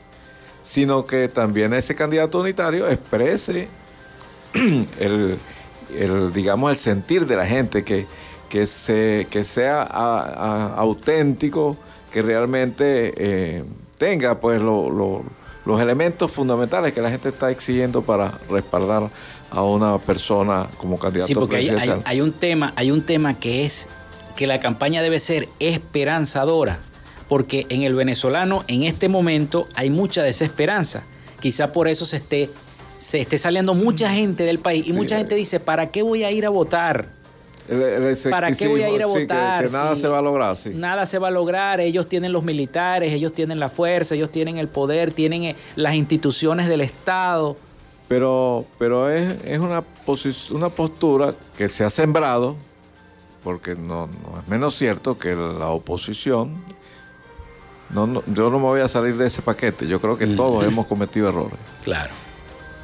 [0.70, 3.68] sino que también ese candidato unitario exprese
[5.00, 5.40] el,
[6.32, 8.06] digamos, el sentir de la gente, que,
[8.50, 11.76] que, se, que sea auténtico,
[12.14, 13.64] que realmente eh,
[13.98, 19.10] tenga pues los elementos fundamentales que la gente está exigiendo para respaldar
[19.50, 21.56] a una persona como candidato sí, porque
[22.06, 23.88] hay, un tema, hay un tema que es
[24.36, 26.78] que la campaña debe ser esperanzadora
[27.30, 31.04] porque en el venezolano en este momento hay mucha desesperanza.
[31.40, 32.50] Quizá por eso se esté,
[32.98, 36.32] se esté saliendo mucha gente del país y mucha gente dice, ¿para qué voy a
[36.32, 37.08] ir a votar?
[38.32, 39.64] ¿Para qué voy a ir a votar?
[39.64, 40.72] Que, nada se va a lograr, sí.
[40.74, 41.80] Nada se va a lograr.
[41.80, 45.94] Ellos tienen los militares, ellos tienen la fuerza, ellos tienen el poder, tienen eh, las
[45.94, 47.56] instituciones del Estado.
[48.08, 49.84] Pero, pero es, es una,
[50.50, 52.56] una postura que se ha sembrado,
[53.44, 56.79] porque no, no es menos cierto que la oposición
[57.90, 59.88] no, yo no me voy a salir de ese paquete.
[59.88, 61.60] Yo creo que todos hemos cometido errores.
[61.84, 62.14] Claro.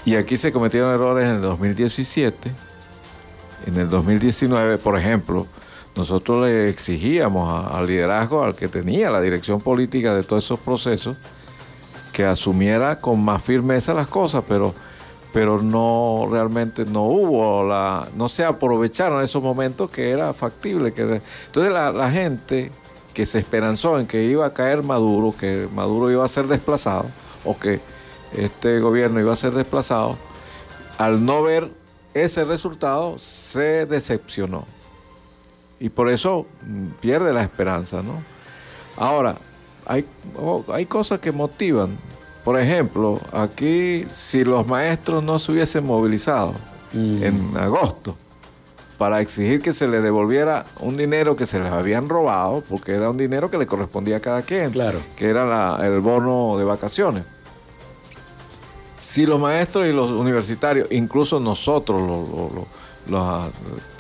[0.06, 2.51] Y aquí se cometieron errores en el 2017.
[3.68, 5.47] En el 2019, por ejemplo,
[5.95, 11.18] nosotros le exigíamos al liderazgo, al que tenía la dirección política de todos esos procesos,
[12.12, 14.74] que asumiera con más firmeza las cosas, pero,
[15.34, 20.93] pero no realmente no hubo la, no se aprovecharon esos momentos que era factible.
[20.93, 22.72] Que, entonces la, la gente
[23.16, 27.05] que se esperanzó en que iba a caer Maduro, que Maduro iba a ser desplazado,
[27.43, 27.80] o que
[28.34, 30.16] este gobierno iba a ser desplazado,
[30.99, 31.72] al no ver
[32.13, 34.66] ese resultado se decepcionó.
[35.80, 38.22] Y por eso mm, pierde la esperanza, ¿no?
[38.97, 39.36] Ahora,
[39.88, 40.05] hay,
[40.38, 41.97] oh, hay cosas que motivan.
[42.43, 46.53] Por ejemplo, aquí si los maestros no se hubiesen movilizado
[46.95, 47.24] Mm.
[47.24, 48.16] en agosto
[48.98, 53.10] para exigir que se le devolviera un dinero que se les habían robado, porque era
[53.10, 55.00] un dinero que le correspondía a cada quien, Claro.
[55.18, 57.26] que era la- el bono de vacaciones.
[59.00, 62.66] Si los maestros y los universitarios, incluso nosotros, los, los- los-
[63.08, 63.48] los, ah,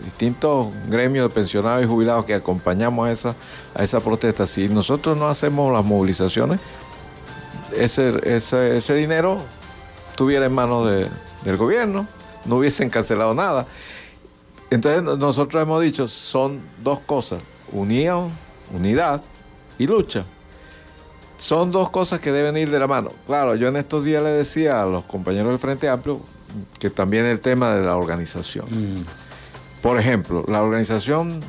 [0.03, 3.35] distintos gremios de pensionados y jubilados que acompañamos a esa,
[3.75, 6.59] a esa protesta, si nosotros no hacemos las movilizaciones,
[7.77, 9.37] ese, ese, ese dinero
[10.09, 11.07] estuviera en manos de-
[11.43, 12.07] del gobierno,
[12.45, 13.67] no hubiesen cancelado nada.
[14.69, 17.41] Entonces no- nosotros hemos dicho, son dos cosas,
[17.71, 18.29] unión,
[18.73, 19.21] unidad
[19.77, 20.25] y lucha.
[21.37, 23.11] Son dos cosas que deben ir de la mano.
[23.27, 26.19] Claro, yo en estos días le decía a los compañeros del Frente Amplio
[26.79, 28.65] que también el tema de la organización.
[29.81, 31.41] Por ejemplo, la organización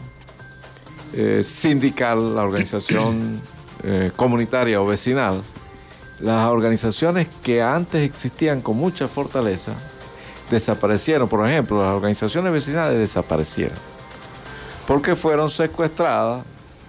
[1.15, 3.41] eh, sindical, la organización
[3.85, 5.41] eh, comunitaria o vecinal,
[6.21, 9.73] las organizaciones que antes existían con mucha fortaleza,
[10.51, 11.29] desaparecieron.
[11.29, 13.77] Por ejemplo, las organizaciones vecinales desaparecieron.
[14.87, 16.45] Porque fueron secuestradas,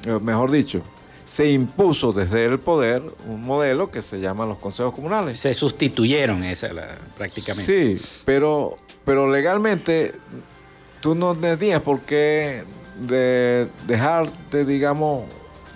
[0.06, 0.82] eh, mejor dicho,
[1.26, 5.40] se impuso desde el poder un modelo que se llama los consejos comunales.
[5.40, 7.98] Se sustituyeron esa la- prácticamente.
[7.98, 10.14] Sí, pero, pero legalmente
[11.02, 12.64] tú no tenías por qué
[13.02, 15.24] de dejarte, digamos,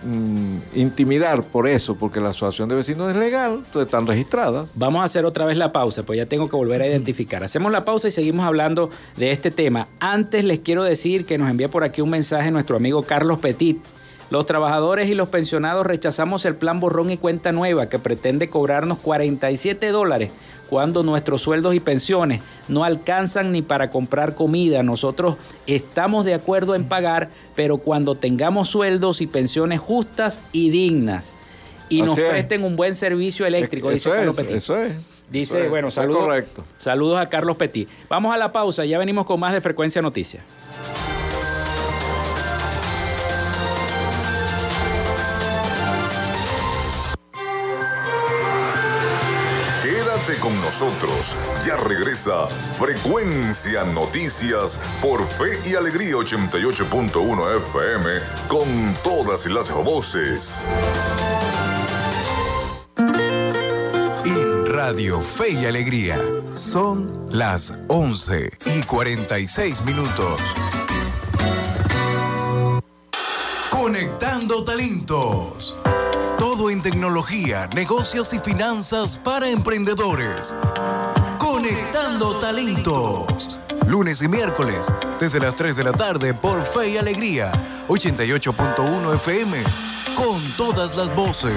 [0.03, 4.69] mm, intimidar por eso, porque la asociación de vecinos es legal, entonces están registradas.
[4.75, 7.43] Vamos a hacer otra vez la pausa, pues ya tengo que volver a identificar.
[7.43, 9.87] Hacemos la pausa y seguimos hablando de este tema.
[9.99, 13.83] Antes les quiero decir que nos envía por aquí un mensaje nuestro amigo Carlos Petit.
[14.31, 18.97] Los trabajadores y los pensionados rechazamos el plan borrón y cuenta nueva que pretende cobrarnos
[18.99, 20.31] 47 dólares
[20.71, 24.83] cuando nuestros sueldos y pensiones no alcanzan ni para comprar comida.
[24.83, 25.35] Nosotros
[25.67, 31.33] estamos de acuerdo en pagar, pero cuando tengamos sueldos y pensiones justas y dignas
[31.89, 34.55] y nos presten un buen servicio eléctrico, dice Carlos es, Petit.
[34.55, 34.93] eso es.
[35.29, 36.63] Dice, Eso es, bueno, saludos, correcto.
[36.77, 37.89] saludos a Carlos Petit.
[38.07, 40.41] Vamos a la pausa, ya venimos con más de Frecuencia Noticias.
[50.71, 51.35] Nosotros.
[51.65, 58.09] Ya regresa Frecuencia Noticias por Fe y Alegría 88.1 FM
[58.47, 60.63] con todas las voces.
[64.23, 66.17] En Radio Fe y Alegría
[66.55, 70.41] son las 11 y 46 minutos.
[73.69, 75.75] Conectando talentos.
[76.69, 80.53] En tecnología, negocios y finanzas para emprendedores.
[81.39, 83.59] Conectando talentos.
[83.87, 84.85] Lunes y miércoles,
[85.19, 87.51] desde las 3 de la tarde por Fe y Alegría,
[87.87, 89.63] 88.1 FM,
[90.15, 91.55] con todas las voces.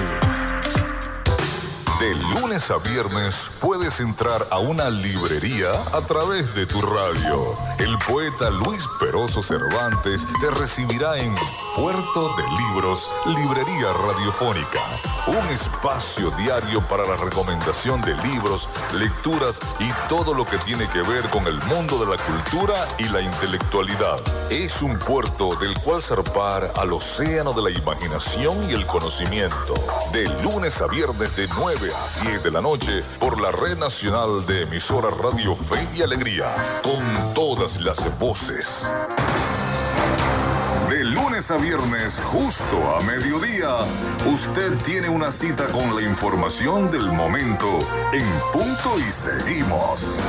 [1.99, 7.55] De lunes a viernes puedes entrar a una librería a través de tu radio.
[7.77, 11.33] El poeta Luis Peroso Cervantes te recibirá en
[11.75, 14.79] Puerto de Libros, Librería Radiofónica.
[15.27, 21.01] Un espacio diario para la recomendación de libros, lecturas y todo lo que tiene que
[21.01, 24.15] ver con el mundo de la cultura y la intelectualidad.
[24.49, 29.73] Es un puerto del cual zarpar al océano de la imaginación y el conocimiento.
[30.13, 34.45] De lunes a viernes de 9 a 10 de la noche por la Red Nacional
[34.45, 36.55] de Emisora Radio Fe y Alegría.
[36.83, 38.87] Con todas las voces.
[41.15, 43.69] Lunes a viernes, justo a mediodía,
[44.25, 47.67] usted tiene una cita con la información del momento
[48.11, 50.19] en punto y seguimos.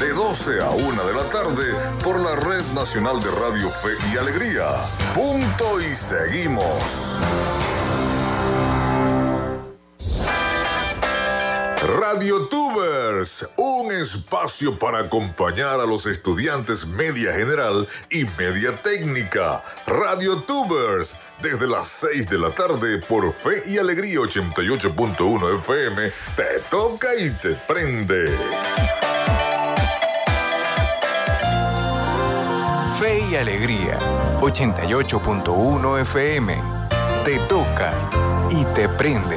[0.00, 4.16] De 12 a 1 de la tarde por la Red Nacional de Radio Fe y
[4.16, 4.64] Alegría.
[5.12, 7.20] Punto y seguimos.
[12.08, 19.60] Radio Tubers, un espacio para acompañar a los estudiantes media general y media técnica.
[19.88, 26.60] Radio Tubers, desde las 6 de la tarde por Fe y Alegría 88.1 FM, te
[26.70, 28.26] toca y te prende.
[33.00, 33.98] Fe y Alegría,
[34.40, 36.56] 88.1 FM.
[37.24, 37.92] Te toca
[38.50, 39.36] y te prende.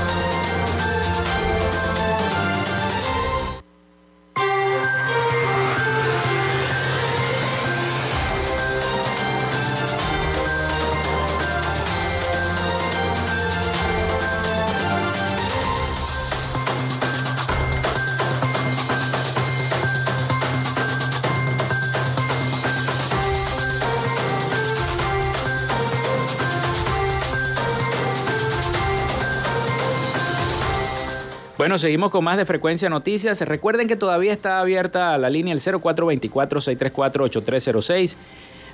[31.61, 33.39] Bueno, seguimos con más de Frecuencia Noticias.
[33.41, 38.15] Recuerden que todavía está abierta la línea el 0424-634-8306.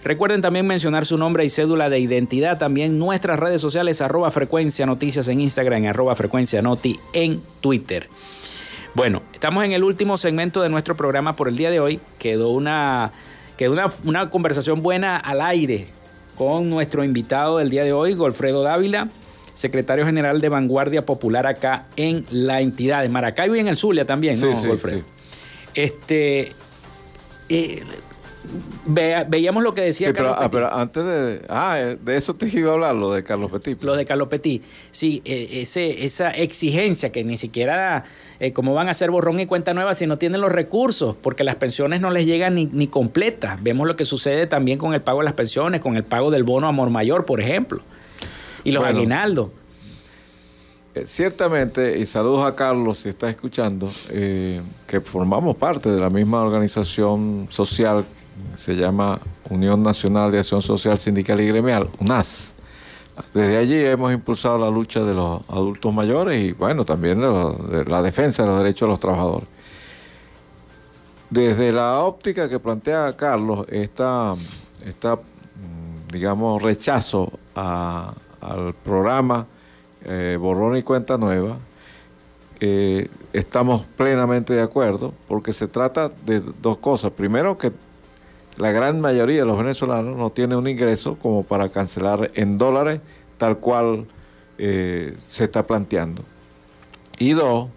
[0.06, 2.58] Recuerden también mencionar su nombre y cédula de identidad.
[2.58, 8.08] También nuestras redes sociales, arroba Frecuencia Noticias en Instagram, arroba Frecuencia Noti en Twitter.
[8.96, 12.00] Bueno, estamos en el último segmento de nuestro programa por el día de hoy.
[12.20, 13.12] Quedó una,
[13.58, 15.90] quedó una, una conversación buena al aire
[16.38, 19.10] con nuestro invitado del día de hoy, Golfredo Dávila
[19.58, 24.06] secretario general de Vanguardia Popular acá en la entidad de Maracaibo y en el Zulia
[24.06, 25.04] también, ¿no, sí, sí,
[25.74, 26.52] Este.
[27.50, 27.84] Eh,
[29.28, 31.42] veíamos lo que decía Carlos pero, ah, pero, antes de.
[31.50, 33.82] Ah, eh, de eso te iba a hablar, lo de Carlos Petit.
[33.82, 34.64] Lo de Carlos Petit.
[34.92, 38.04] Sí, eh, ese, esa exigencia que ni siquiera.
[38.40, 41.16] Eh, como van a hacer borrón y cuenta nueva si no tienen los recursos?
[41.16, 43.62] Porque las pensiones no les llegan ni, ni completas.
[43.64, 46.44] Vemos lo que sucede también con el pago de las pensiones, con el pago del
[46.44, 47.82] bono Amor Mayor, por ejemplo
[48.68, 49.50] y los aguinaldos.
[50.94, 56.10] Eh, ciertamente, y saludos a Carlos si está escuchando, eh, que formamos parte de la
[56.10, 58.04] misma organización social,
[58.58, 62.56] se llama Unión Nacional de Acción Social Sindical y Gremial, UNAS.
[63.34, 68.02] Desde allí hemos impulsado la lucha de los adultos mayores y bueno, también de, la
[68.02, 69.48] defensa de los derechos de los trabajadores.
[71.30, 74.36] Desde la óptica que plantea Carlos, esta,
[74.86, 79.48] esta mm, digamos, rechazo a, al programa
[80.06, 81.58] eh, Borrón y Cuenta Nueva,
[82.60, 87.12] eh, estamos plenamente de acuerdo porque se trata de dos cosas.
[87.12, 87.72] Primero, que
[88.58, 93.02] la gran mayoría de los venezolanos no tiene un ingreso como para cancelar en dólares
[93.38, 94.08] tal cual
[94.58, 96.24] eh, se está planteando.
[97.20, 97.70] Y dos,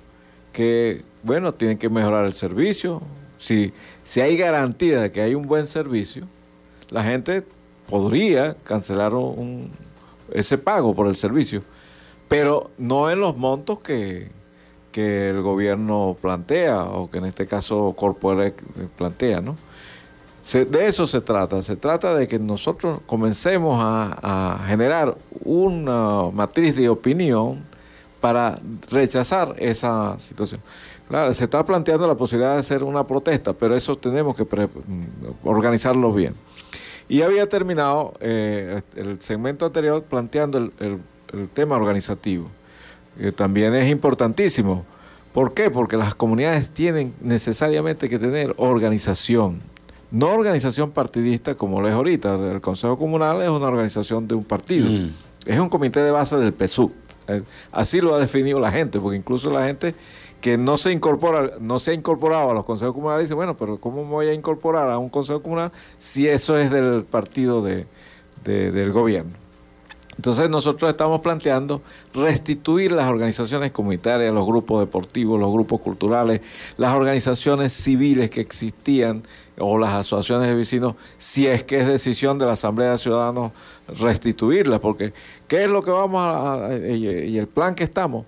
[0.53, 3.03] que bueno, tienen que mejorar el servicio.
[3.37, 6.25] Si, si hay garantía de que hay un buen servicio,
[6.89, 7.45] la gente
[7.89, 9.71] podría cancelar un,
[10.33, 11.63] ese pago por el servicio,
[12.29, 14.31] pero no en los montos que,
[14.93, 18.61] que el gobierno plantea o que en este caso Corporec
[18.97, 19.57] plantea, ¿no?
[20.53, 26.75] de eso se trata, se trata de que nosotros comencemos a, a generar una matriz
[26.77, 27.63] de opinión
[28.21, 28.59] para
[28.91, 30.61] rechazar esa situación.
[31.09, 35.49] Claro, se está planteando la posibilidad de hacer una protesta, pero eso tenemos que mm,
[35.49, 36.35] organizarlo bien.
[37.11, 41.01] Y había terminado eh, el segmento anterior planteando el,
[41.53, 42.49] tema organizativo,
[43.19, 44.85] que también es importantísimo.
[45.33, 45.71] ¿Por qué?
[45.71, 49.59] Porque las comunidades tienen necesariamente que tener organización,
[50.13, 52.35] no organización partidista como lo es ahorita.
[52.53, 55.11] El Consejo Comunal es una organización de un partido, mm.
[55.47, 56.93] es un comité de base del PSU.
[57.27, 57.43] Eh,
[57.73, 59.97] así lo ha definido la gente, porque incluso la gente
[60.41, 63.79] que no se incorpora, no se ha incorporado a los consejos comunales, dice, bueno, pero
[63.79, 67.87] ¿cómo me voy a incorporar a un consejo comunal si eso es del partido de,
[68.45, 69.33] del gobierno?
[70.17, 71.81] Entonces nosotros estamos planteando
[72.13, 76.43] restituir las organizaciones comunitarias, los grupos deportivos, los grupos culturales,
[76.77, 79.23] las organizaciones civiles que existían
[79.59, 83.53] o las asociaciones de vecinos, si es que es decisión de la Asamblea de Ciudadanos
[83.99, 85.15] restituirlas, porque
[85.49, 88.27] ¿qué es lo que vamos a, y el plan que estamos?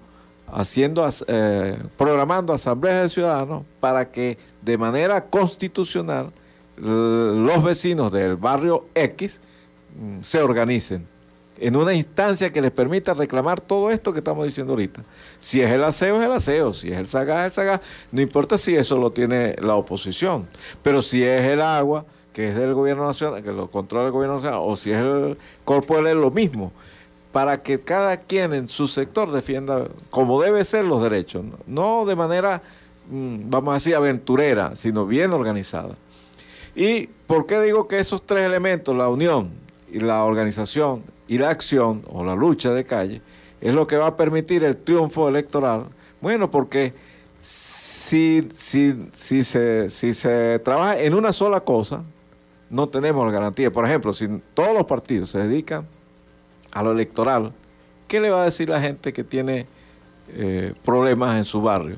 [0.52, 6.30] Haciendo, eh, programando asambleas de ciudadanos para que de manera constitucional
[6.76, 9.40] los vecinos del barrio X
[9.98, 11.06] mm, se organicen
[11.58, 15.02] en una instancia que les permita reclamar todo esto que estamos diciendo ahorita.
[15.38, 17.80] Si es el aseo, es el aseo, si es el sagaz, es el sagaz,
[18.10, 20.48] no importa si eso lo tiene la oposición,
[20.82, 24.36] pero si es el agua, que es del gobierno nacional, que lo controla el gobierno
[24.36, 26.72] nacional, o si es el corpo, es lo mismo
[27.32, 32.14] para que cada quien en su sector defienda como debe ser los derechos, no, de
[32.14, 32.62] manera,
[33.10, 35.96] mm, vamos a decir, aventurera, sino bien organizada.
[36.76, 39.50] ¿Y por qué digo que esos tres elementos, la unión
[39.90, 43.22] y la organización y la acción o la lucha de calle,
[43.60, 45.86] es lo que va a permitir el triunfo electoral?
[46.20, 46.92] Bueno, porque
[47.38, 52.02] si, si, si, se, si se trabaja en una sola cosa,
[52.68, 53.70] no tenemos la garantía.
[53.70, 55.86] Por ejemplo, si todos los partidos se dedican
[56.72, 57.52] a lo electoral,
[58.08, 59.66] ¿qué le va a decir la gente que tiene
[60.34, 61.96] eh, problemas en su barrio?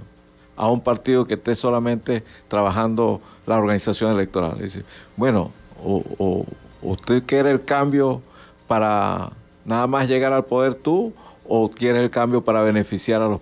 [0.56, 4.58] a un partido que esté solamente trabajando la organización electoral.
[4.58, 4.82] Dice,
[5.16, 5.50] bueno,
[5.84, 6.44] o,
[6.82, 8.22] usted quiere el cambio
[8.66, 9.30] para
[9.64, 11.12] nada más llegar al poder tú
[11.46, 13.40] o quiere el cambio para beneficiar a los,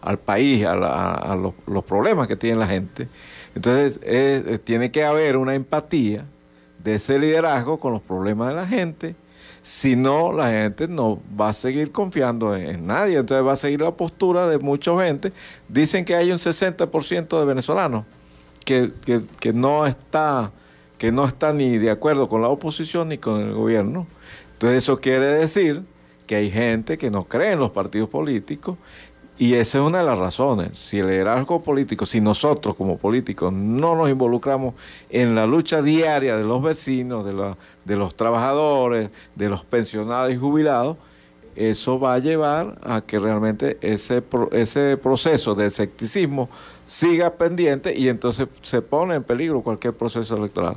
[0.00, 3.08] al país, a, los, problemas que tiene la gente.
[3.54, 3.98] Entonces,
[4.64, 6.24] tiene que haber una empatía
[6.84, 9.16] de ese liderazgo con los problemas de la gente.
[9.66, 13.18] Si no, la gente no va a seguir confiando en, nadie.
[13.18, 15.32] Entonces va a seguir la postura de mucha gente.
[15.68, 18.04] Dicen que hay un 60% de venezolanos
[18.64, 18.92] que,
[19.40, 20.52] que, no está,
[20.98, 24.06] que no está ni de acuerdo con la oposición ni con el gobierno.
[24.52, 25.82] Entonces eso quiere decir
[26.28, 28.78] que hay gente que no cree en los partidos políticos
[29.38, 30.78] y esa es una de las razones.
[30.78, 34.74] Si el liderazgo político, si nosotros como políticos no nos involucramos
[35.10, 37.54] en la lucha diaria de los vecinos, de,
[37.86, 40.98] de los trabajadores, de los pensionados y jubilados,
[41.54, 44.22] eso va a llevar a que realmente ese,
[44.52, 46.50] ese proceso de escepticismo
[46.84, 50.76] siga pendiente y entonces se pone en peligro cualquier proceso electoral.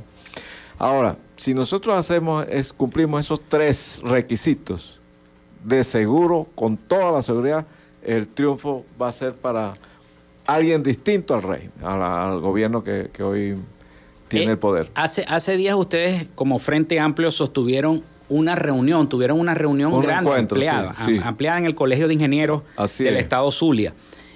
[0.78, 4.98] Ahora, si nosotros hacemos es, cumplimos esos tres requisitos,
[5.64, 7.66] de seguro, con toda la seguridad,
[8.02, 9.74] el triunfo va a ser para
[10.46, 13.56] alguien distinto al rey, al, gobierno que, hoy
[14.30, 14.90] tiene eh, el poder.
[14.94, 20.94] Hace, hace días ustedes como Frente Amplio sostuvieron una reunión, tuvieron una reunión grande ampliada,
[21.24, 22.62] ampliada en el Colegio de Ingenieros
[22.98, 23.92] del Estado Zulia.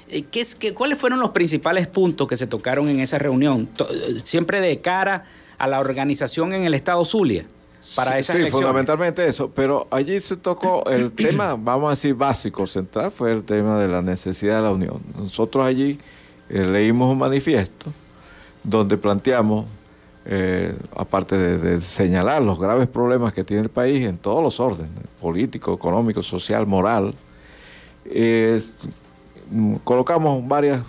[0.08, 3.68] Eh, ¿Qué es, qué, ¿Cuáles fueron los principales puntos que se tocaron en esa reunión?
[3.78, 5.24] Eh, siempre de cara
[5.56, 7.46] a la organización en el Estado Zulia
[7.94, 12.66] para sí, Sí, fundamentalmente eso, pero allí se tocó el tema, vamos a decir, básico,
[12.66, 15.00] central, fue el tema de la necesidad de la unión.
[15.16, 15.98] Nosotros allí
[16.50, 17.92] eh, leímos un manifiesto
[18.64, 19.66] donde planteamos,
[20.26, 24.92] eh, aparte de, señalar los graves problemas que tiene el país en todos los órdenes,
[25.20, 27.14] político, económico, social, moral,
[29.84, 30.82] colocamos varias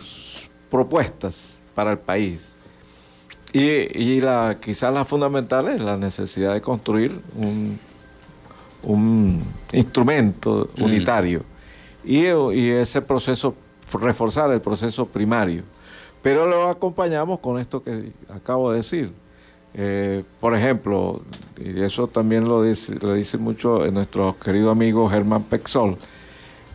[0.69, 2.55] propuestas para el país
[3.57, 7.79] y, la, quizás la fundamental es la necesidad de construir un,
[8.83, 10.83] un instrumento mm.
[10.83, 11.43] unitario
[12.03, 12.25] y,
[12.69, 13.55] ese proceso,
[13.93, 15.63] reforzar el proceso primario.
[16.21, 19.13] Pero lo acompañamos con esto que acabo de decir.
[19.77, 21.21] Eh, por ejemplo,
[21.57, 25.97] y eso también lo dice, lo dice mucho nuestro querido amigo Germán Pexol,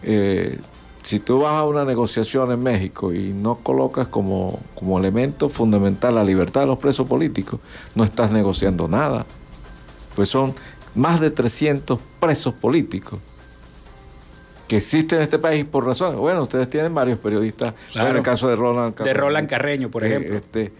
[0.02, 0.58] eh,
[1.02, 6.14] si tú vas a una negociación en México y no colocas como, como elemento fundamental
[6.14, 7.58] la libertad de los presos políticos,
[7.94, 9.24] no estás negociando nada.
[10.14, 10.54] Pues son
[10.94, 13.18] más de 300 presos políticos
[14.68, 16.16] que existen en este país por razones.
[16.20, 19.14] Bueno, ustedes tienen varios periodistas, en el caso de Roland Carreño.
[19.14, 20.36] De Roland Carreño, por ejemplo.
[20.36, 20.70] Este,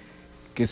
[0.55, 0.65] que,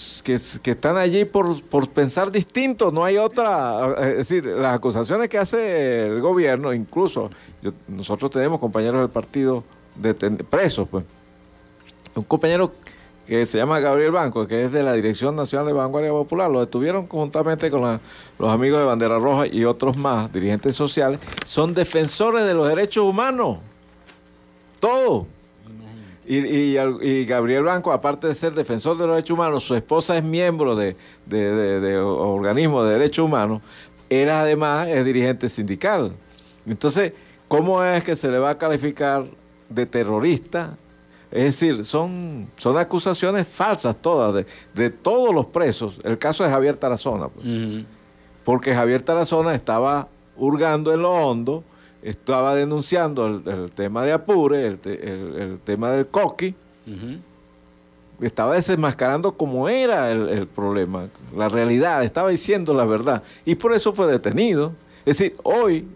[0.70, 6.20] están allí por, pensar distinto, no hay otra, es decir, las acusaciones que hace el
[6.20, 7.30] gobierno, incluso
[7.86, 9.64] nosotros tenemos compañeros del partido
[10.50, 11.04] presos, pues,
[12.14, 12.72] un compañero
[13.26, 16.60] que se llama Gabriel Banco, que es de la Dirección Nacional de Vanguardia Popular, lo
[16.60, 18.00] detuvieron conjuntamente con
[18.38, 23.04] los amigos de Bandera Roja y otros más, dirigentes sociales, son defensores de los derechos
[23.04, 23.58] humanos,
[24.80, 25.26] todos
[26.28, 30.76] y, Gabriel Blanco, aparte de ser defensor de los derechos humanos, su esposa es miembro
[30.76, 30.94] de,
[31.98, 33.62] organismos de derechos humanos,
[34.10, 36.12] él además es dirigente sindical.
[36.66, 37.12] Entonces,
[37.48, 39.24] ¿cómo es que se le va a calificar
[39.70, 40.76] de terrorista?
[41.30, 45.98] Es decir, son, son acusaciones falsas todas de, todos los presos.
[46.04, 47.46] El caso de Javier Tarazona, pues.
[48.44, 51.64] porque Javier Tarazona estaba hurgando en lo hondo
[52.02, 56.54] estaba denunciando el, tema de Apure, el, tema del coqui,
[58.20, 63.92] estaba desenmascarando cómo era el, problema, la realidad, estaba diciendo la verdad, y por eso
[63.92, 64.72] fue detenido.
[65.04, 65.86] Es decir, hoy,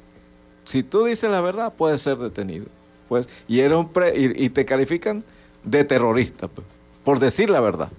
[0.64, 2.66] si tú dices la verdad, puedes ser detenido.
[3.08, 5.22] Pues, y, era un y, te califican
[5.64, 6.66] de terrorista, pues,
[7.04, 7.90] por decir la verdad.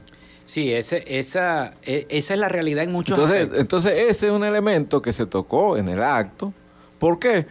[0.46, 4.44] Sí, ese, esa, e, esa es la realidad en muchos entonces, Entonces, ese es un
[4.44, 6.54] elemento que se tocó en el acto.
[7.00, 7.46] ¿Por qué?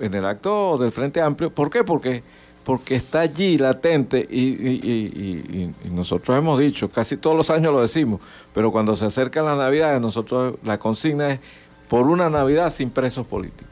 [0.00, 1.50] En el acto del Frente Amplio.
[1.50, 1.84] ¿Por qué?
[1.84, 2.22] Porque,
[2.64, 8.20] porque está allí latente y, nosotros hemos dicho, casi todos los años lo decimos,
[8.54, 11.40] pero cuando se acercan las Navidades, nosotros la consigna es
[11.88, 13.66] por una Navidad sin presos políticos.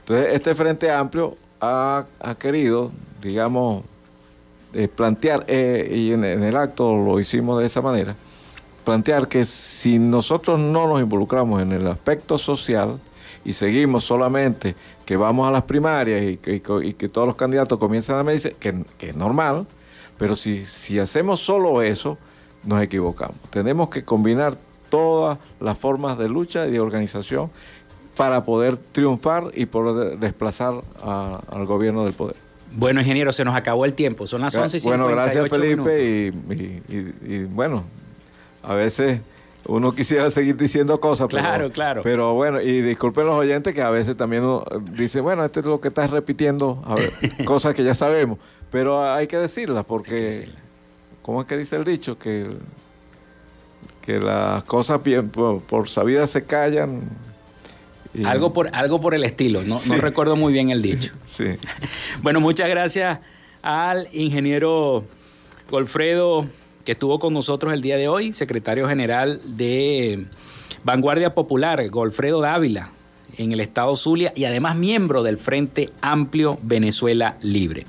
[0.00, 2.04] Entonces, este Frente Amplio ha,
[2.38, 2.90] querido,
[3.22, 3.84] digamos,
[4.74, 8.14] eh, plantear, eh, y en, en el acto lo hicimos de esa manera,
[8.84, 12.98] plantear que si nosotros no nos involucramos en el aspecto social
[13.44, 14.74] y seguimos solamente
[15.04, 19.10] que vamos a las primarias y que, todos los candidatos comienzan a medirse, que, que
[19.10, 19.66] es normal,
[20.18, 22.18] pero si, si hacemos solo eso,
[22.64, 23.36] nos equivocamos.
[23.50, 24.56] Tenemos que combinar
[24.90, 27.50] todas las formas de lucha y de organización
[28.16, 32.36] para poder triunfar y poder desplazar al gobierno del poder.
[32.76, 34.26] Bueno, ingeniero, se nos acabó el tiempo.
[34.26, 36.32] Son las 11 y Bueno, gracias Felipe
[36.88, 37.84] y, bueno,
[38.62, 39.20] a veces
[39.66, 41.28] uno quisiera seguir diciendo cosas.
[41.28, 42.02] Claro, pero, claro.
[42.02, 45.66] Pero bueno, y disculpen los oyentes que a veces también uno dice, bueno, esto es
[45.66, 47.12] lo que estás repitiendo, a ver,
[47.44, 48.38] cosas que ya sabemos,
[48.70, 50.44] pero hay que decirlas porque,
[51.22, 52.18] ¿cómo es que dice el dicho?
[52.18, 52.48] Que,
[54.02, 57.00] que las cosas bien, por, por sabidas se callan
[58.24, 61.12] algo, por, algo por el estilo, no, no recuerdo muy bien el dicho.
[61.24, 61.46] Sí.
[62.22, 63.18] bueno, muchas gracias
[63.62, 65.04] al ingeniero
[65.70, 66.46] Golfredo
[66.84, 70.26] que estuvo con nosotros el día de hoy, secretario general de
[70.84, 72.90] Vanguardia Popular, Golfredo Dávila,
[73.36, 77.86] en el estado Zulia y además miembro del Frente Amplio Venezuela Libre.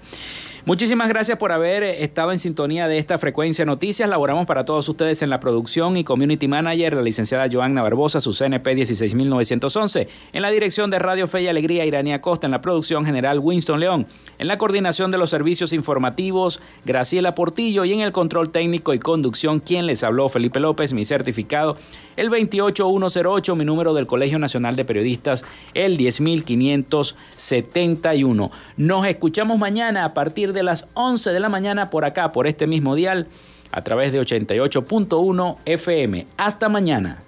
[0.68, 4.09] Muchísimas gracias por haber estado en sintonía de esta frecuencia noticias.
[4.09, 8.34] Laboramos para todos ustedes en la producción y community manager, la licenciada Joanna Barbosa, su
[8.34, 10.07] CNP 16911.
[10.34, 12.47] En la dirección de Radio Fe y Alegría, Irania Costa.
[12.47, 14.07] En la producción general, Winston León.
[14.39, 17.86] En la coordinación de los servicios informativos, Graciela Portillo.
[17.86, 21.78] Y en el control técnico y conducción, quien les habló, Felipe López, mi certificado
[22.16, 25.43] el 28108, mi número del Colegio Nacional de Periodistas,
[25.74, 28.51] el 10571.
[28.78, 32.65] Nos escuchamos mañana a partir de las 11 de la mañana por acá, por este
[32.65, 33.27] mismo dial,
[33.71, 36.25] a través de 88.1 FM.
[36.37, 37.19] Hasta mañana.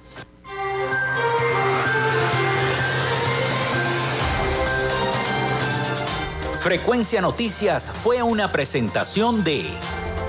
[6.59, 9.63] Frecuencia Noticias fue una presentación de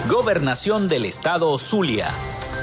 [0.10, 2.10] Gobernación del Estado Zulia.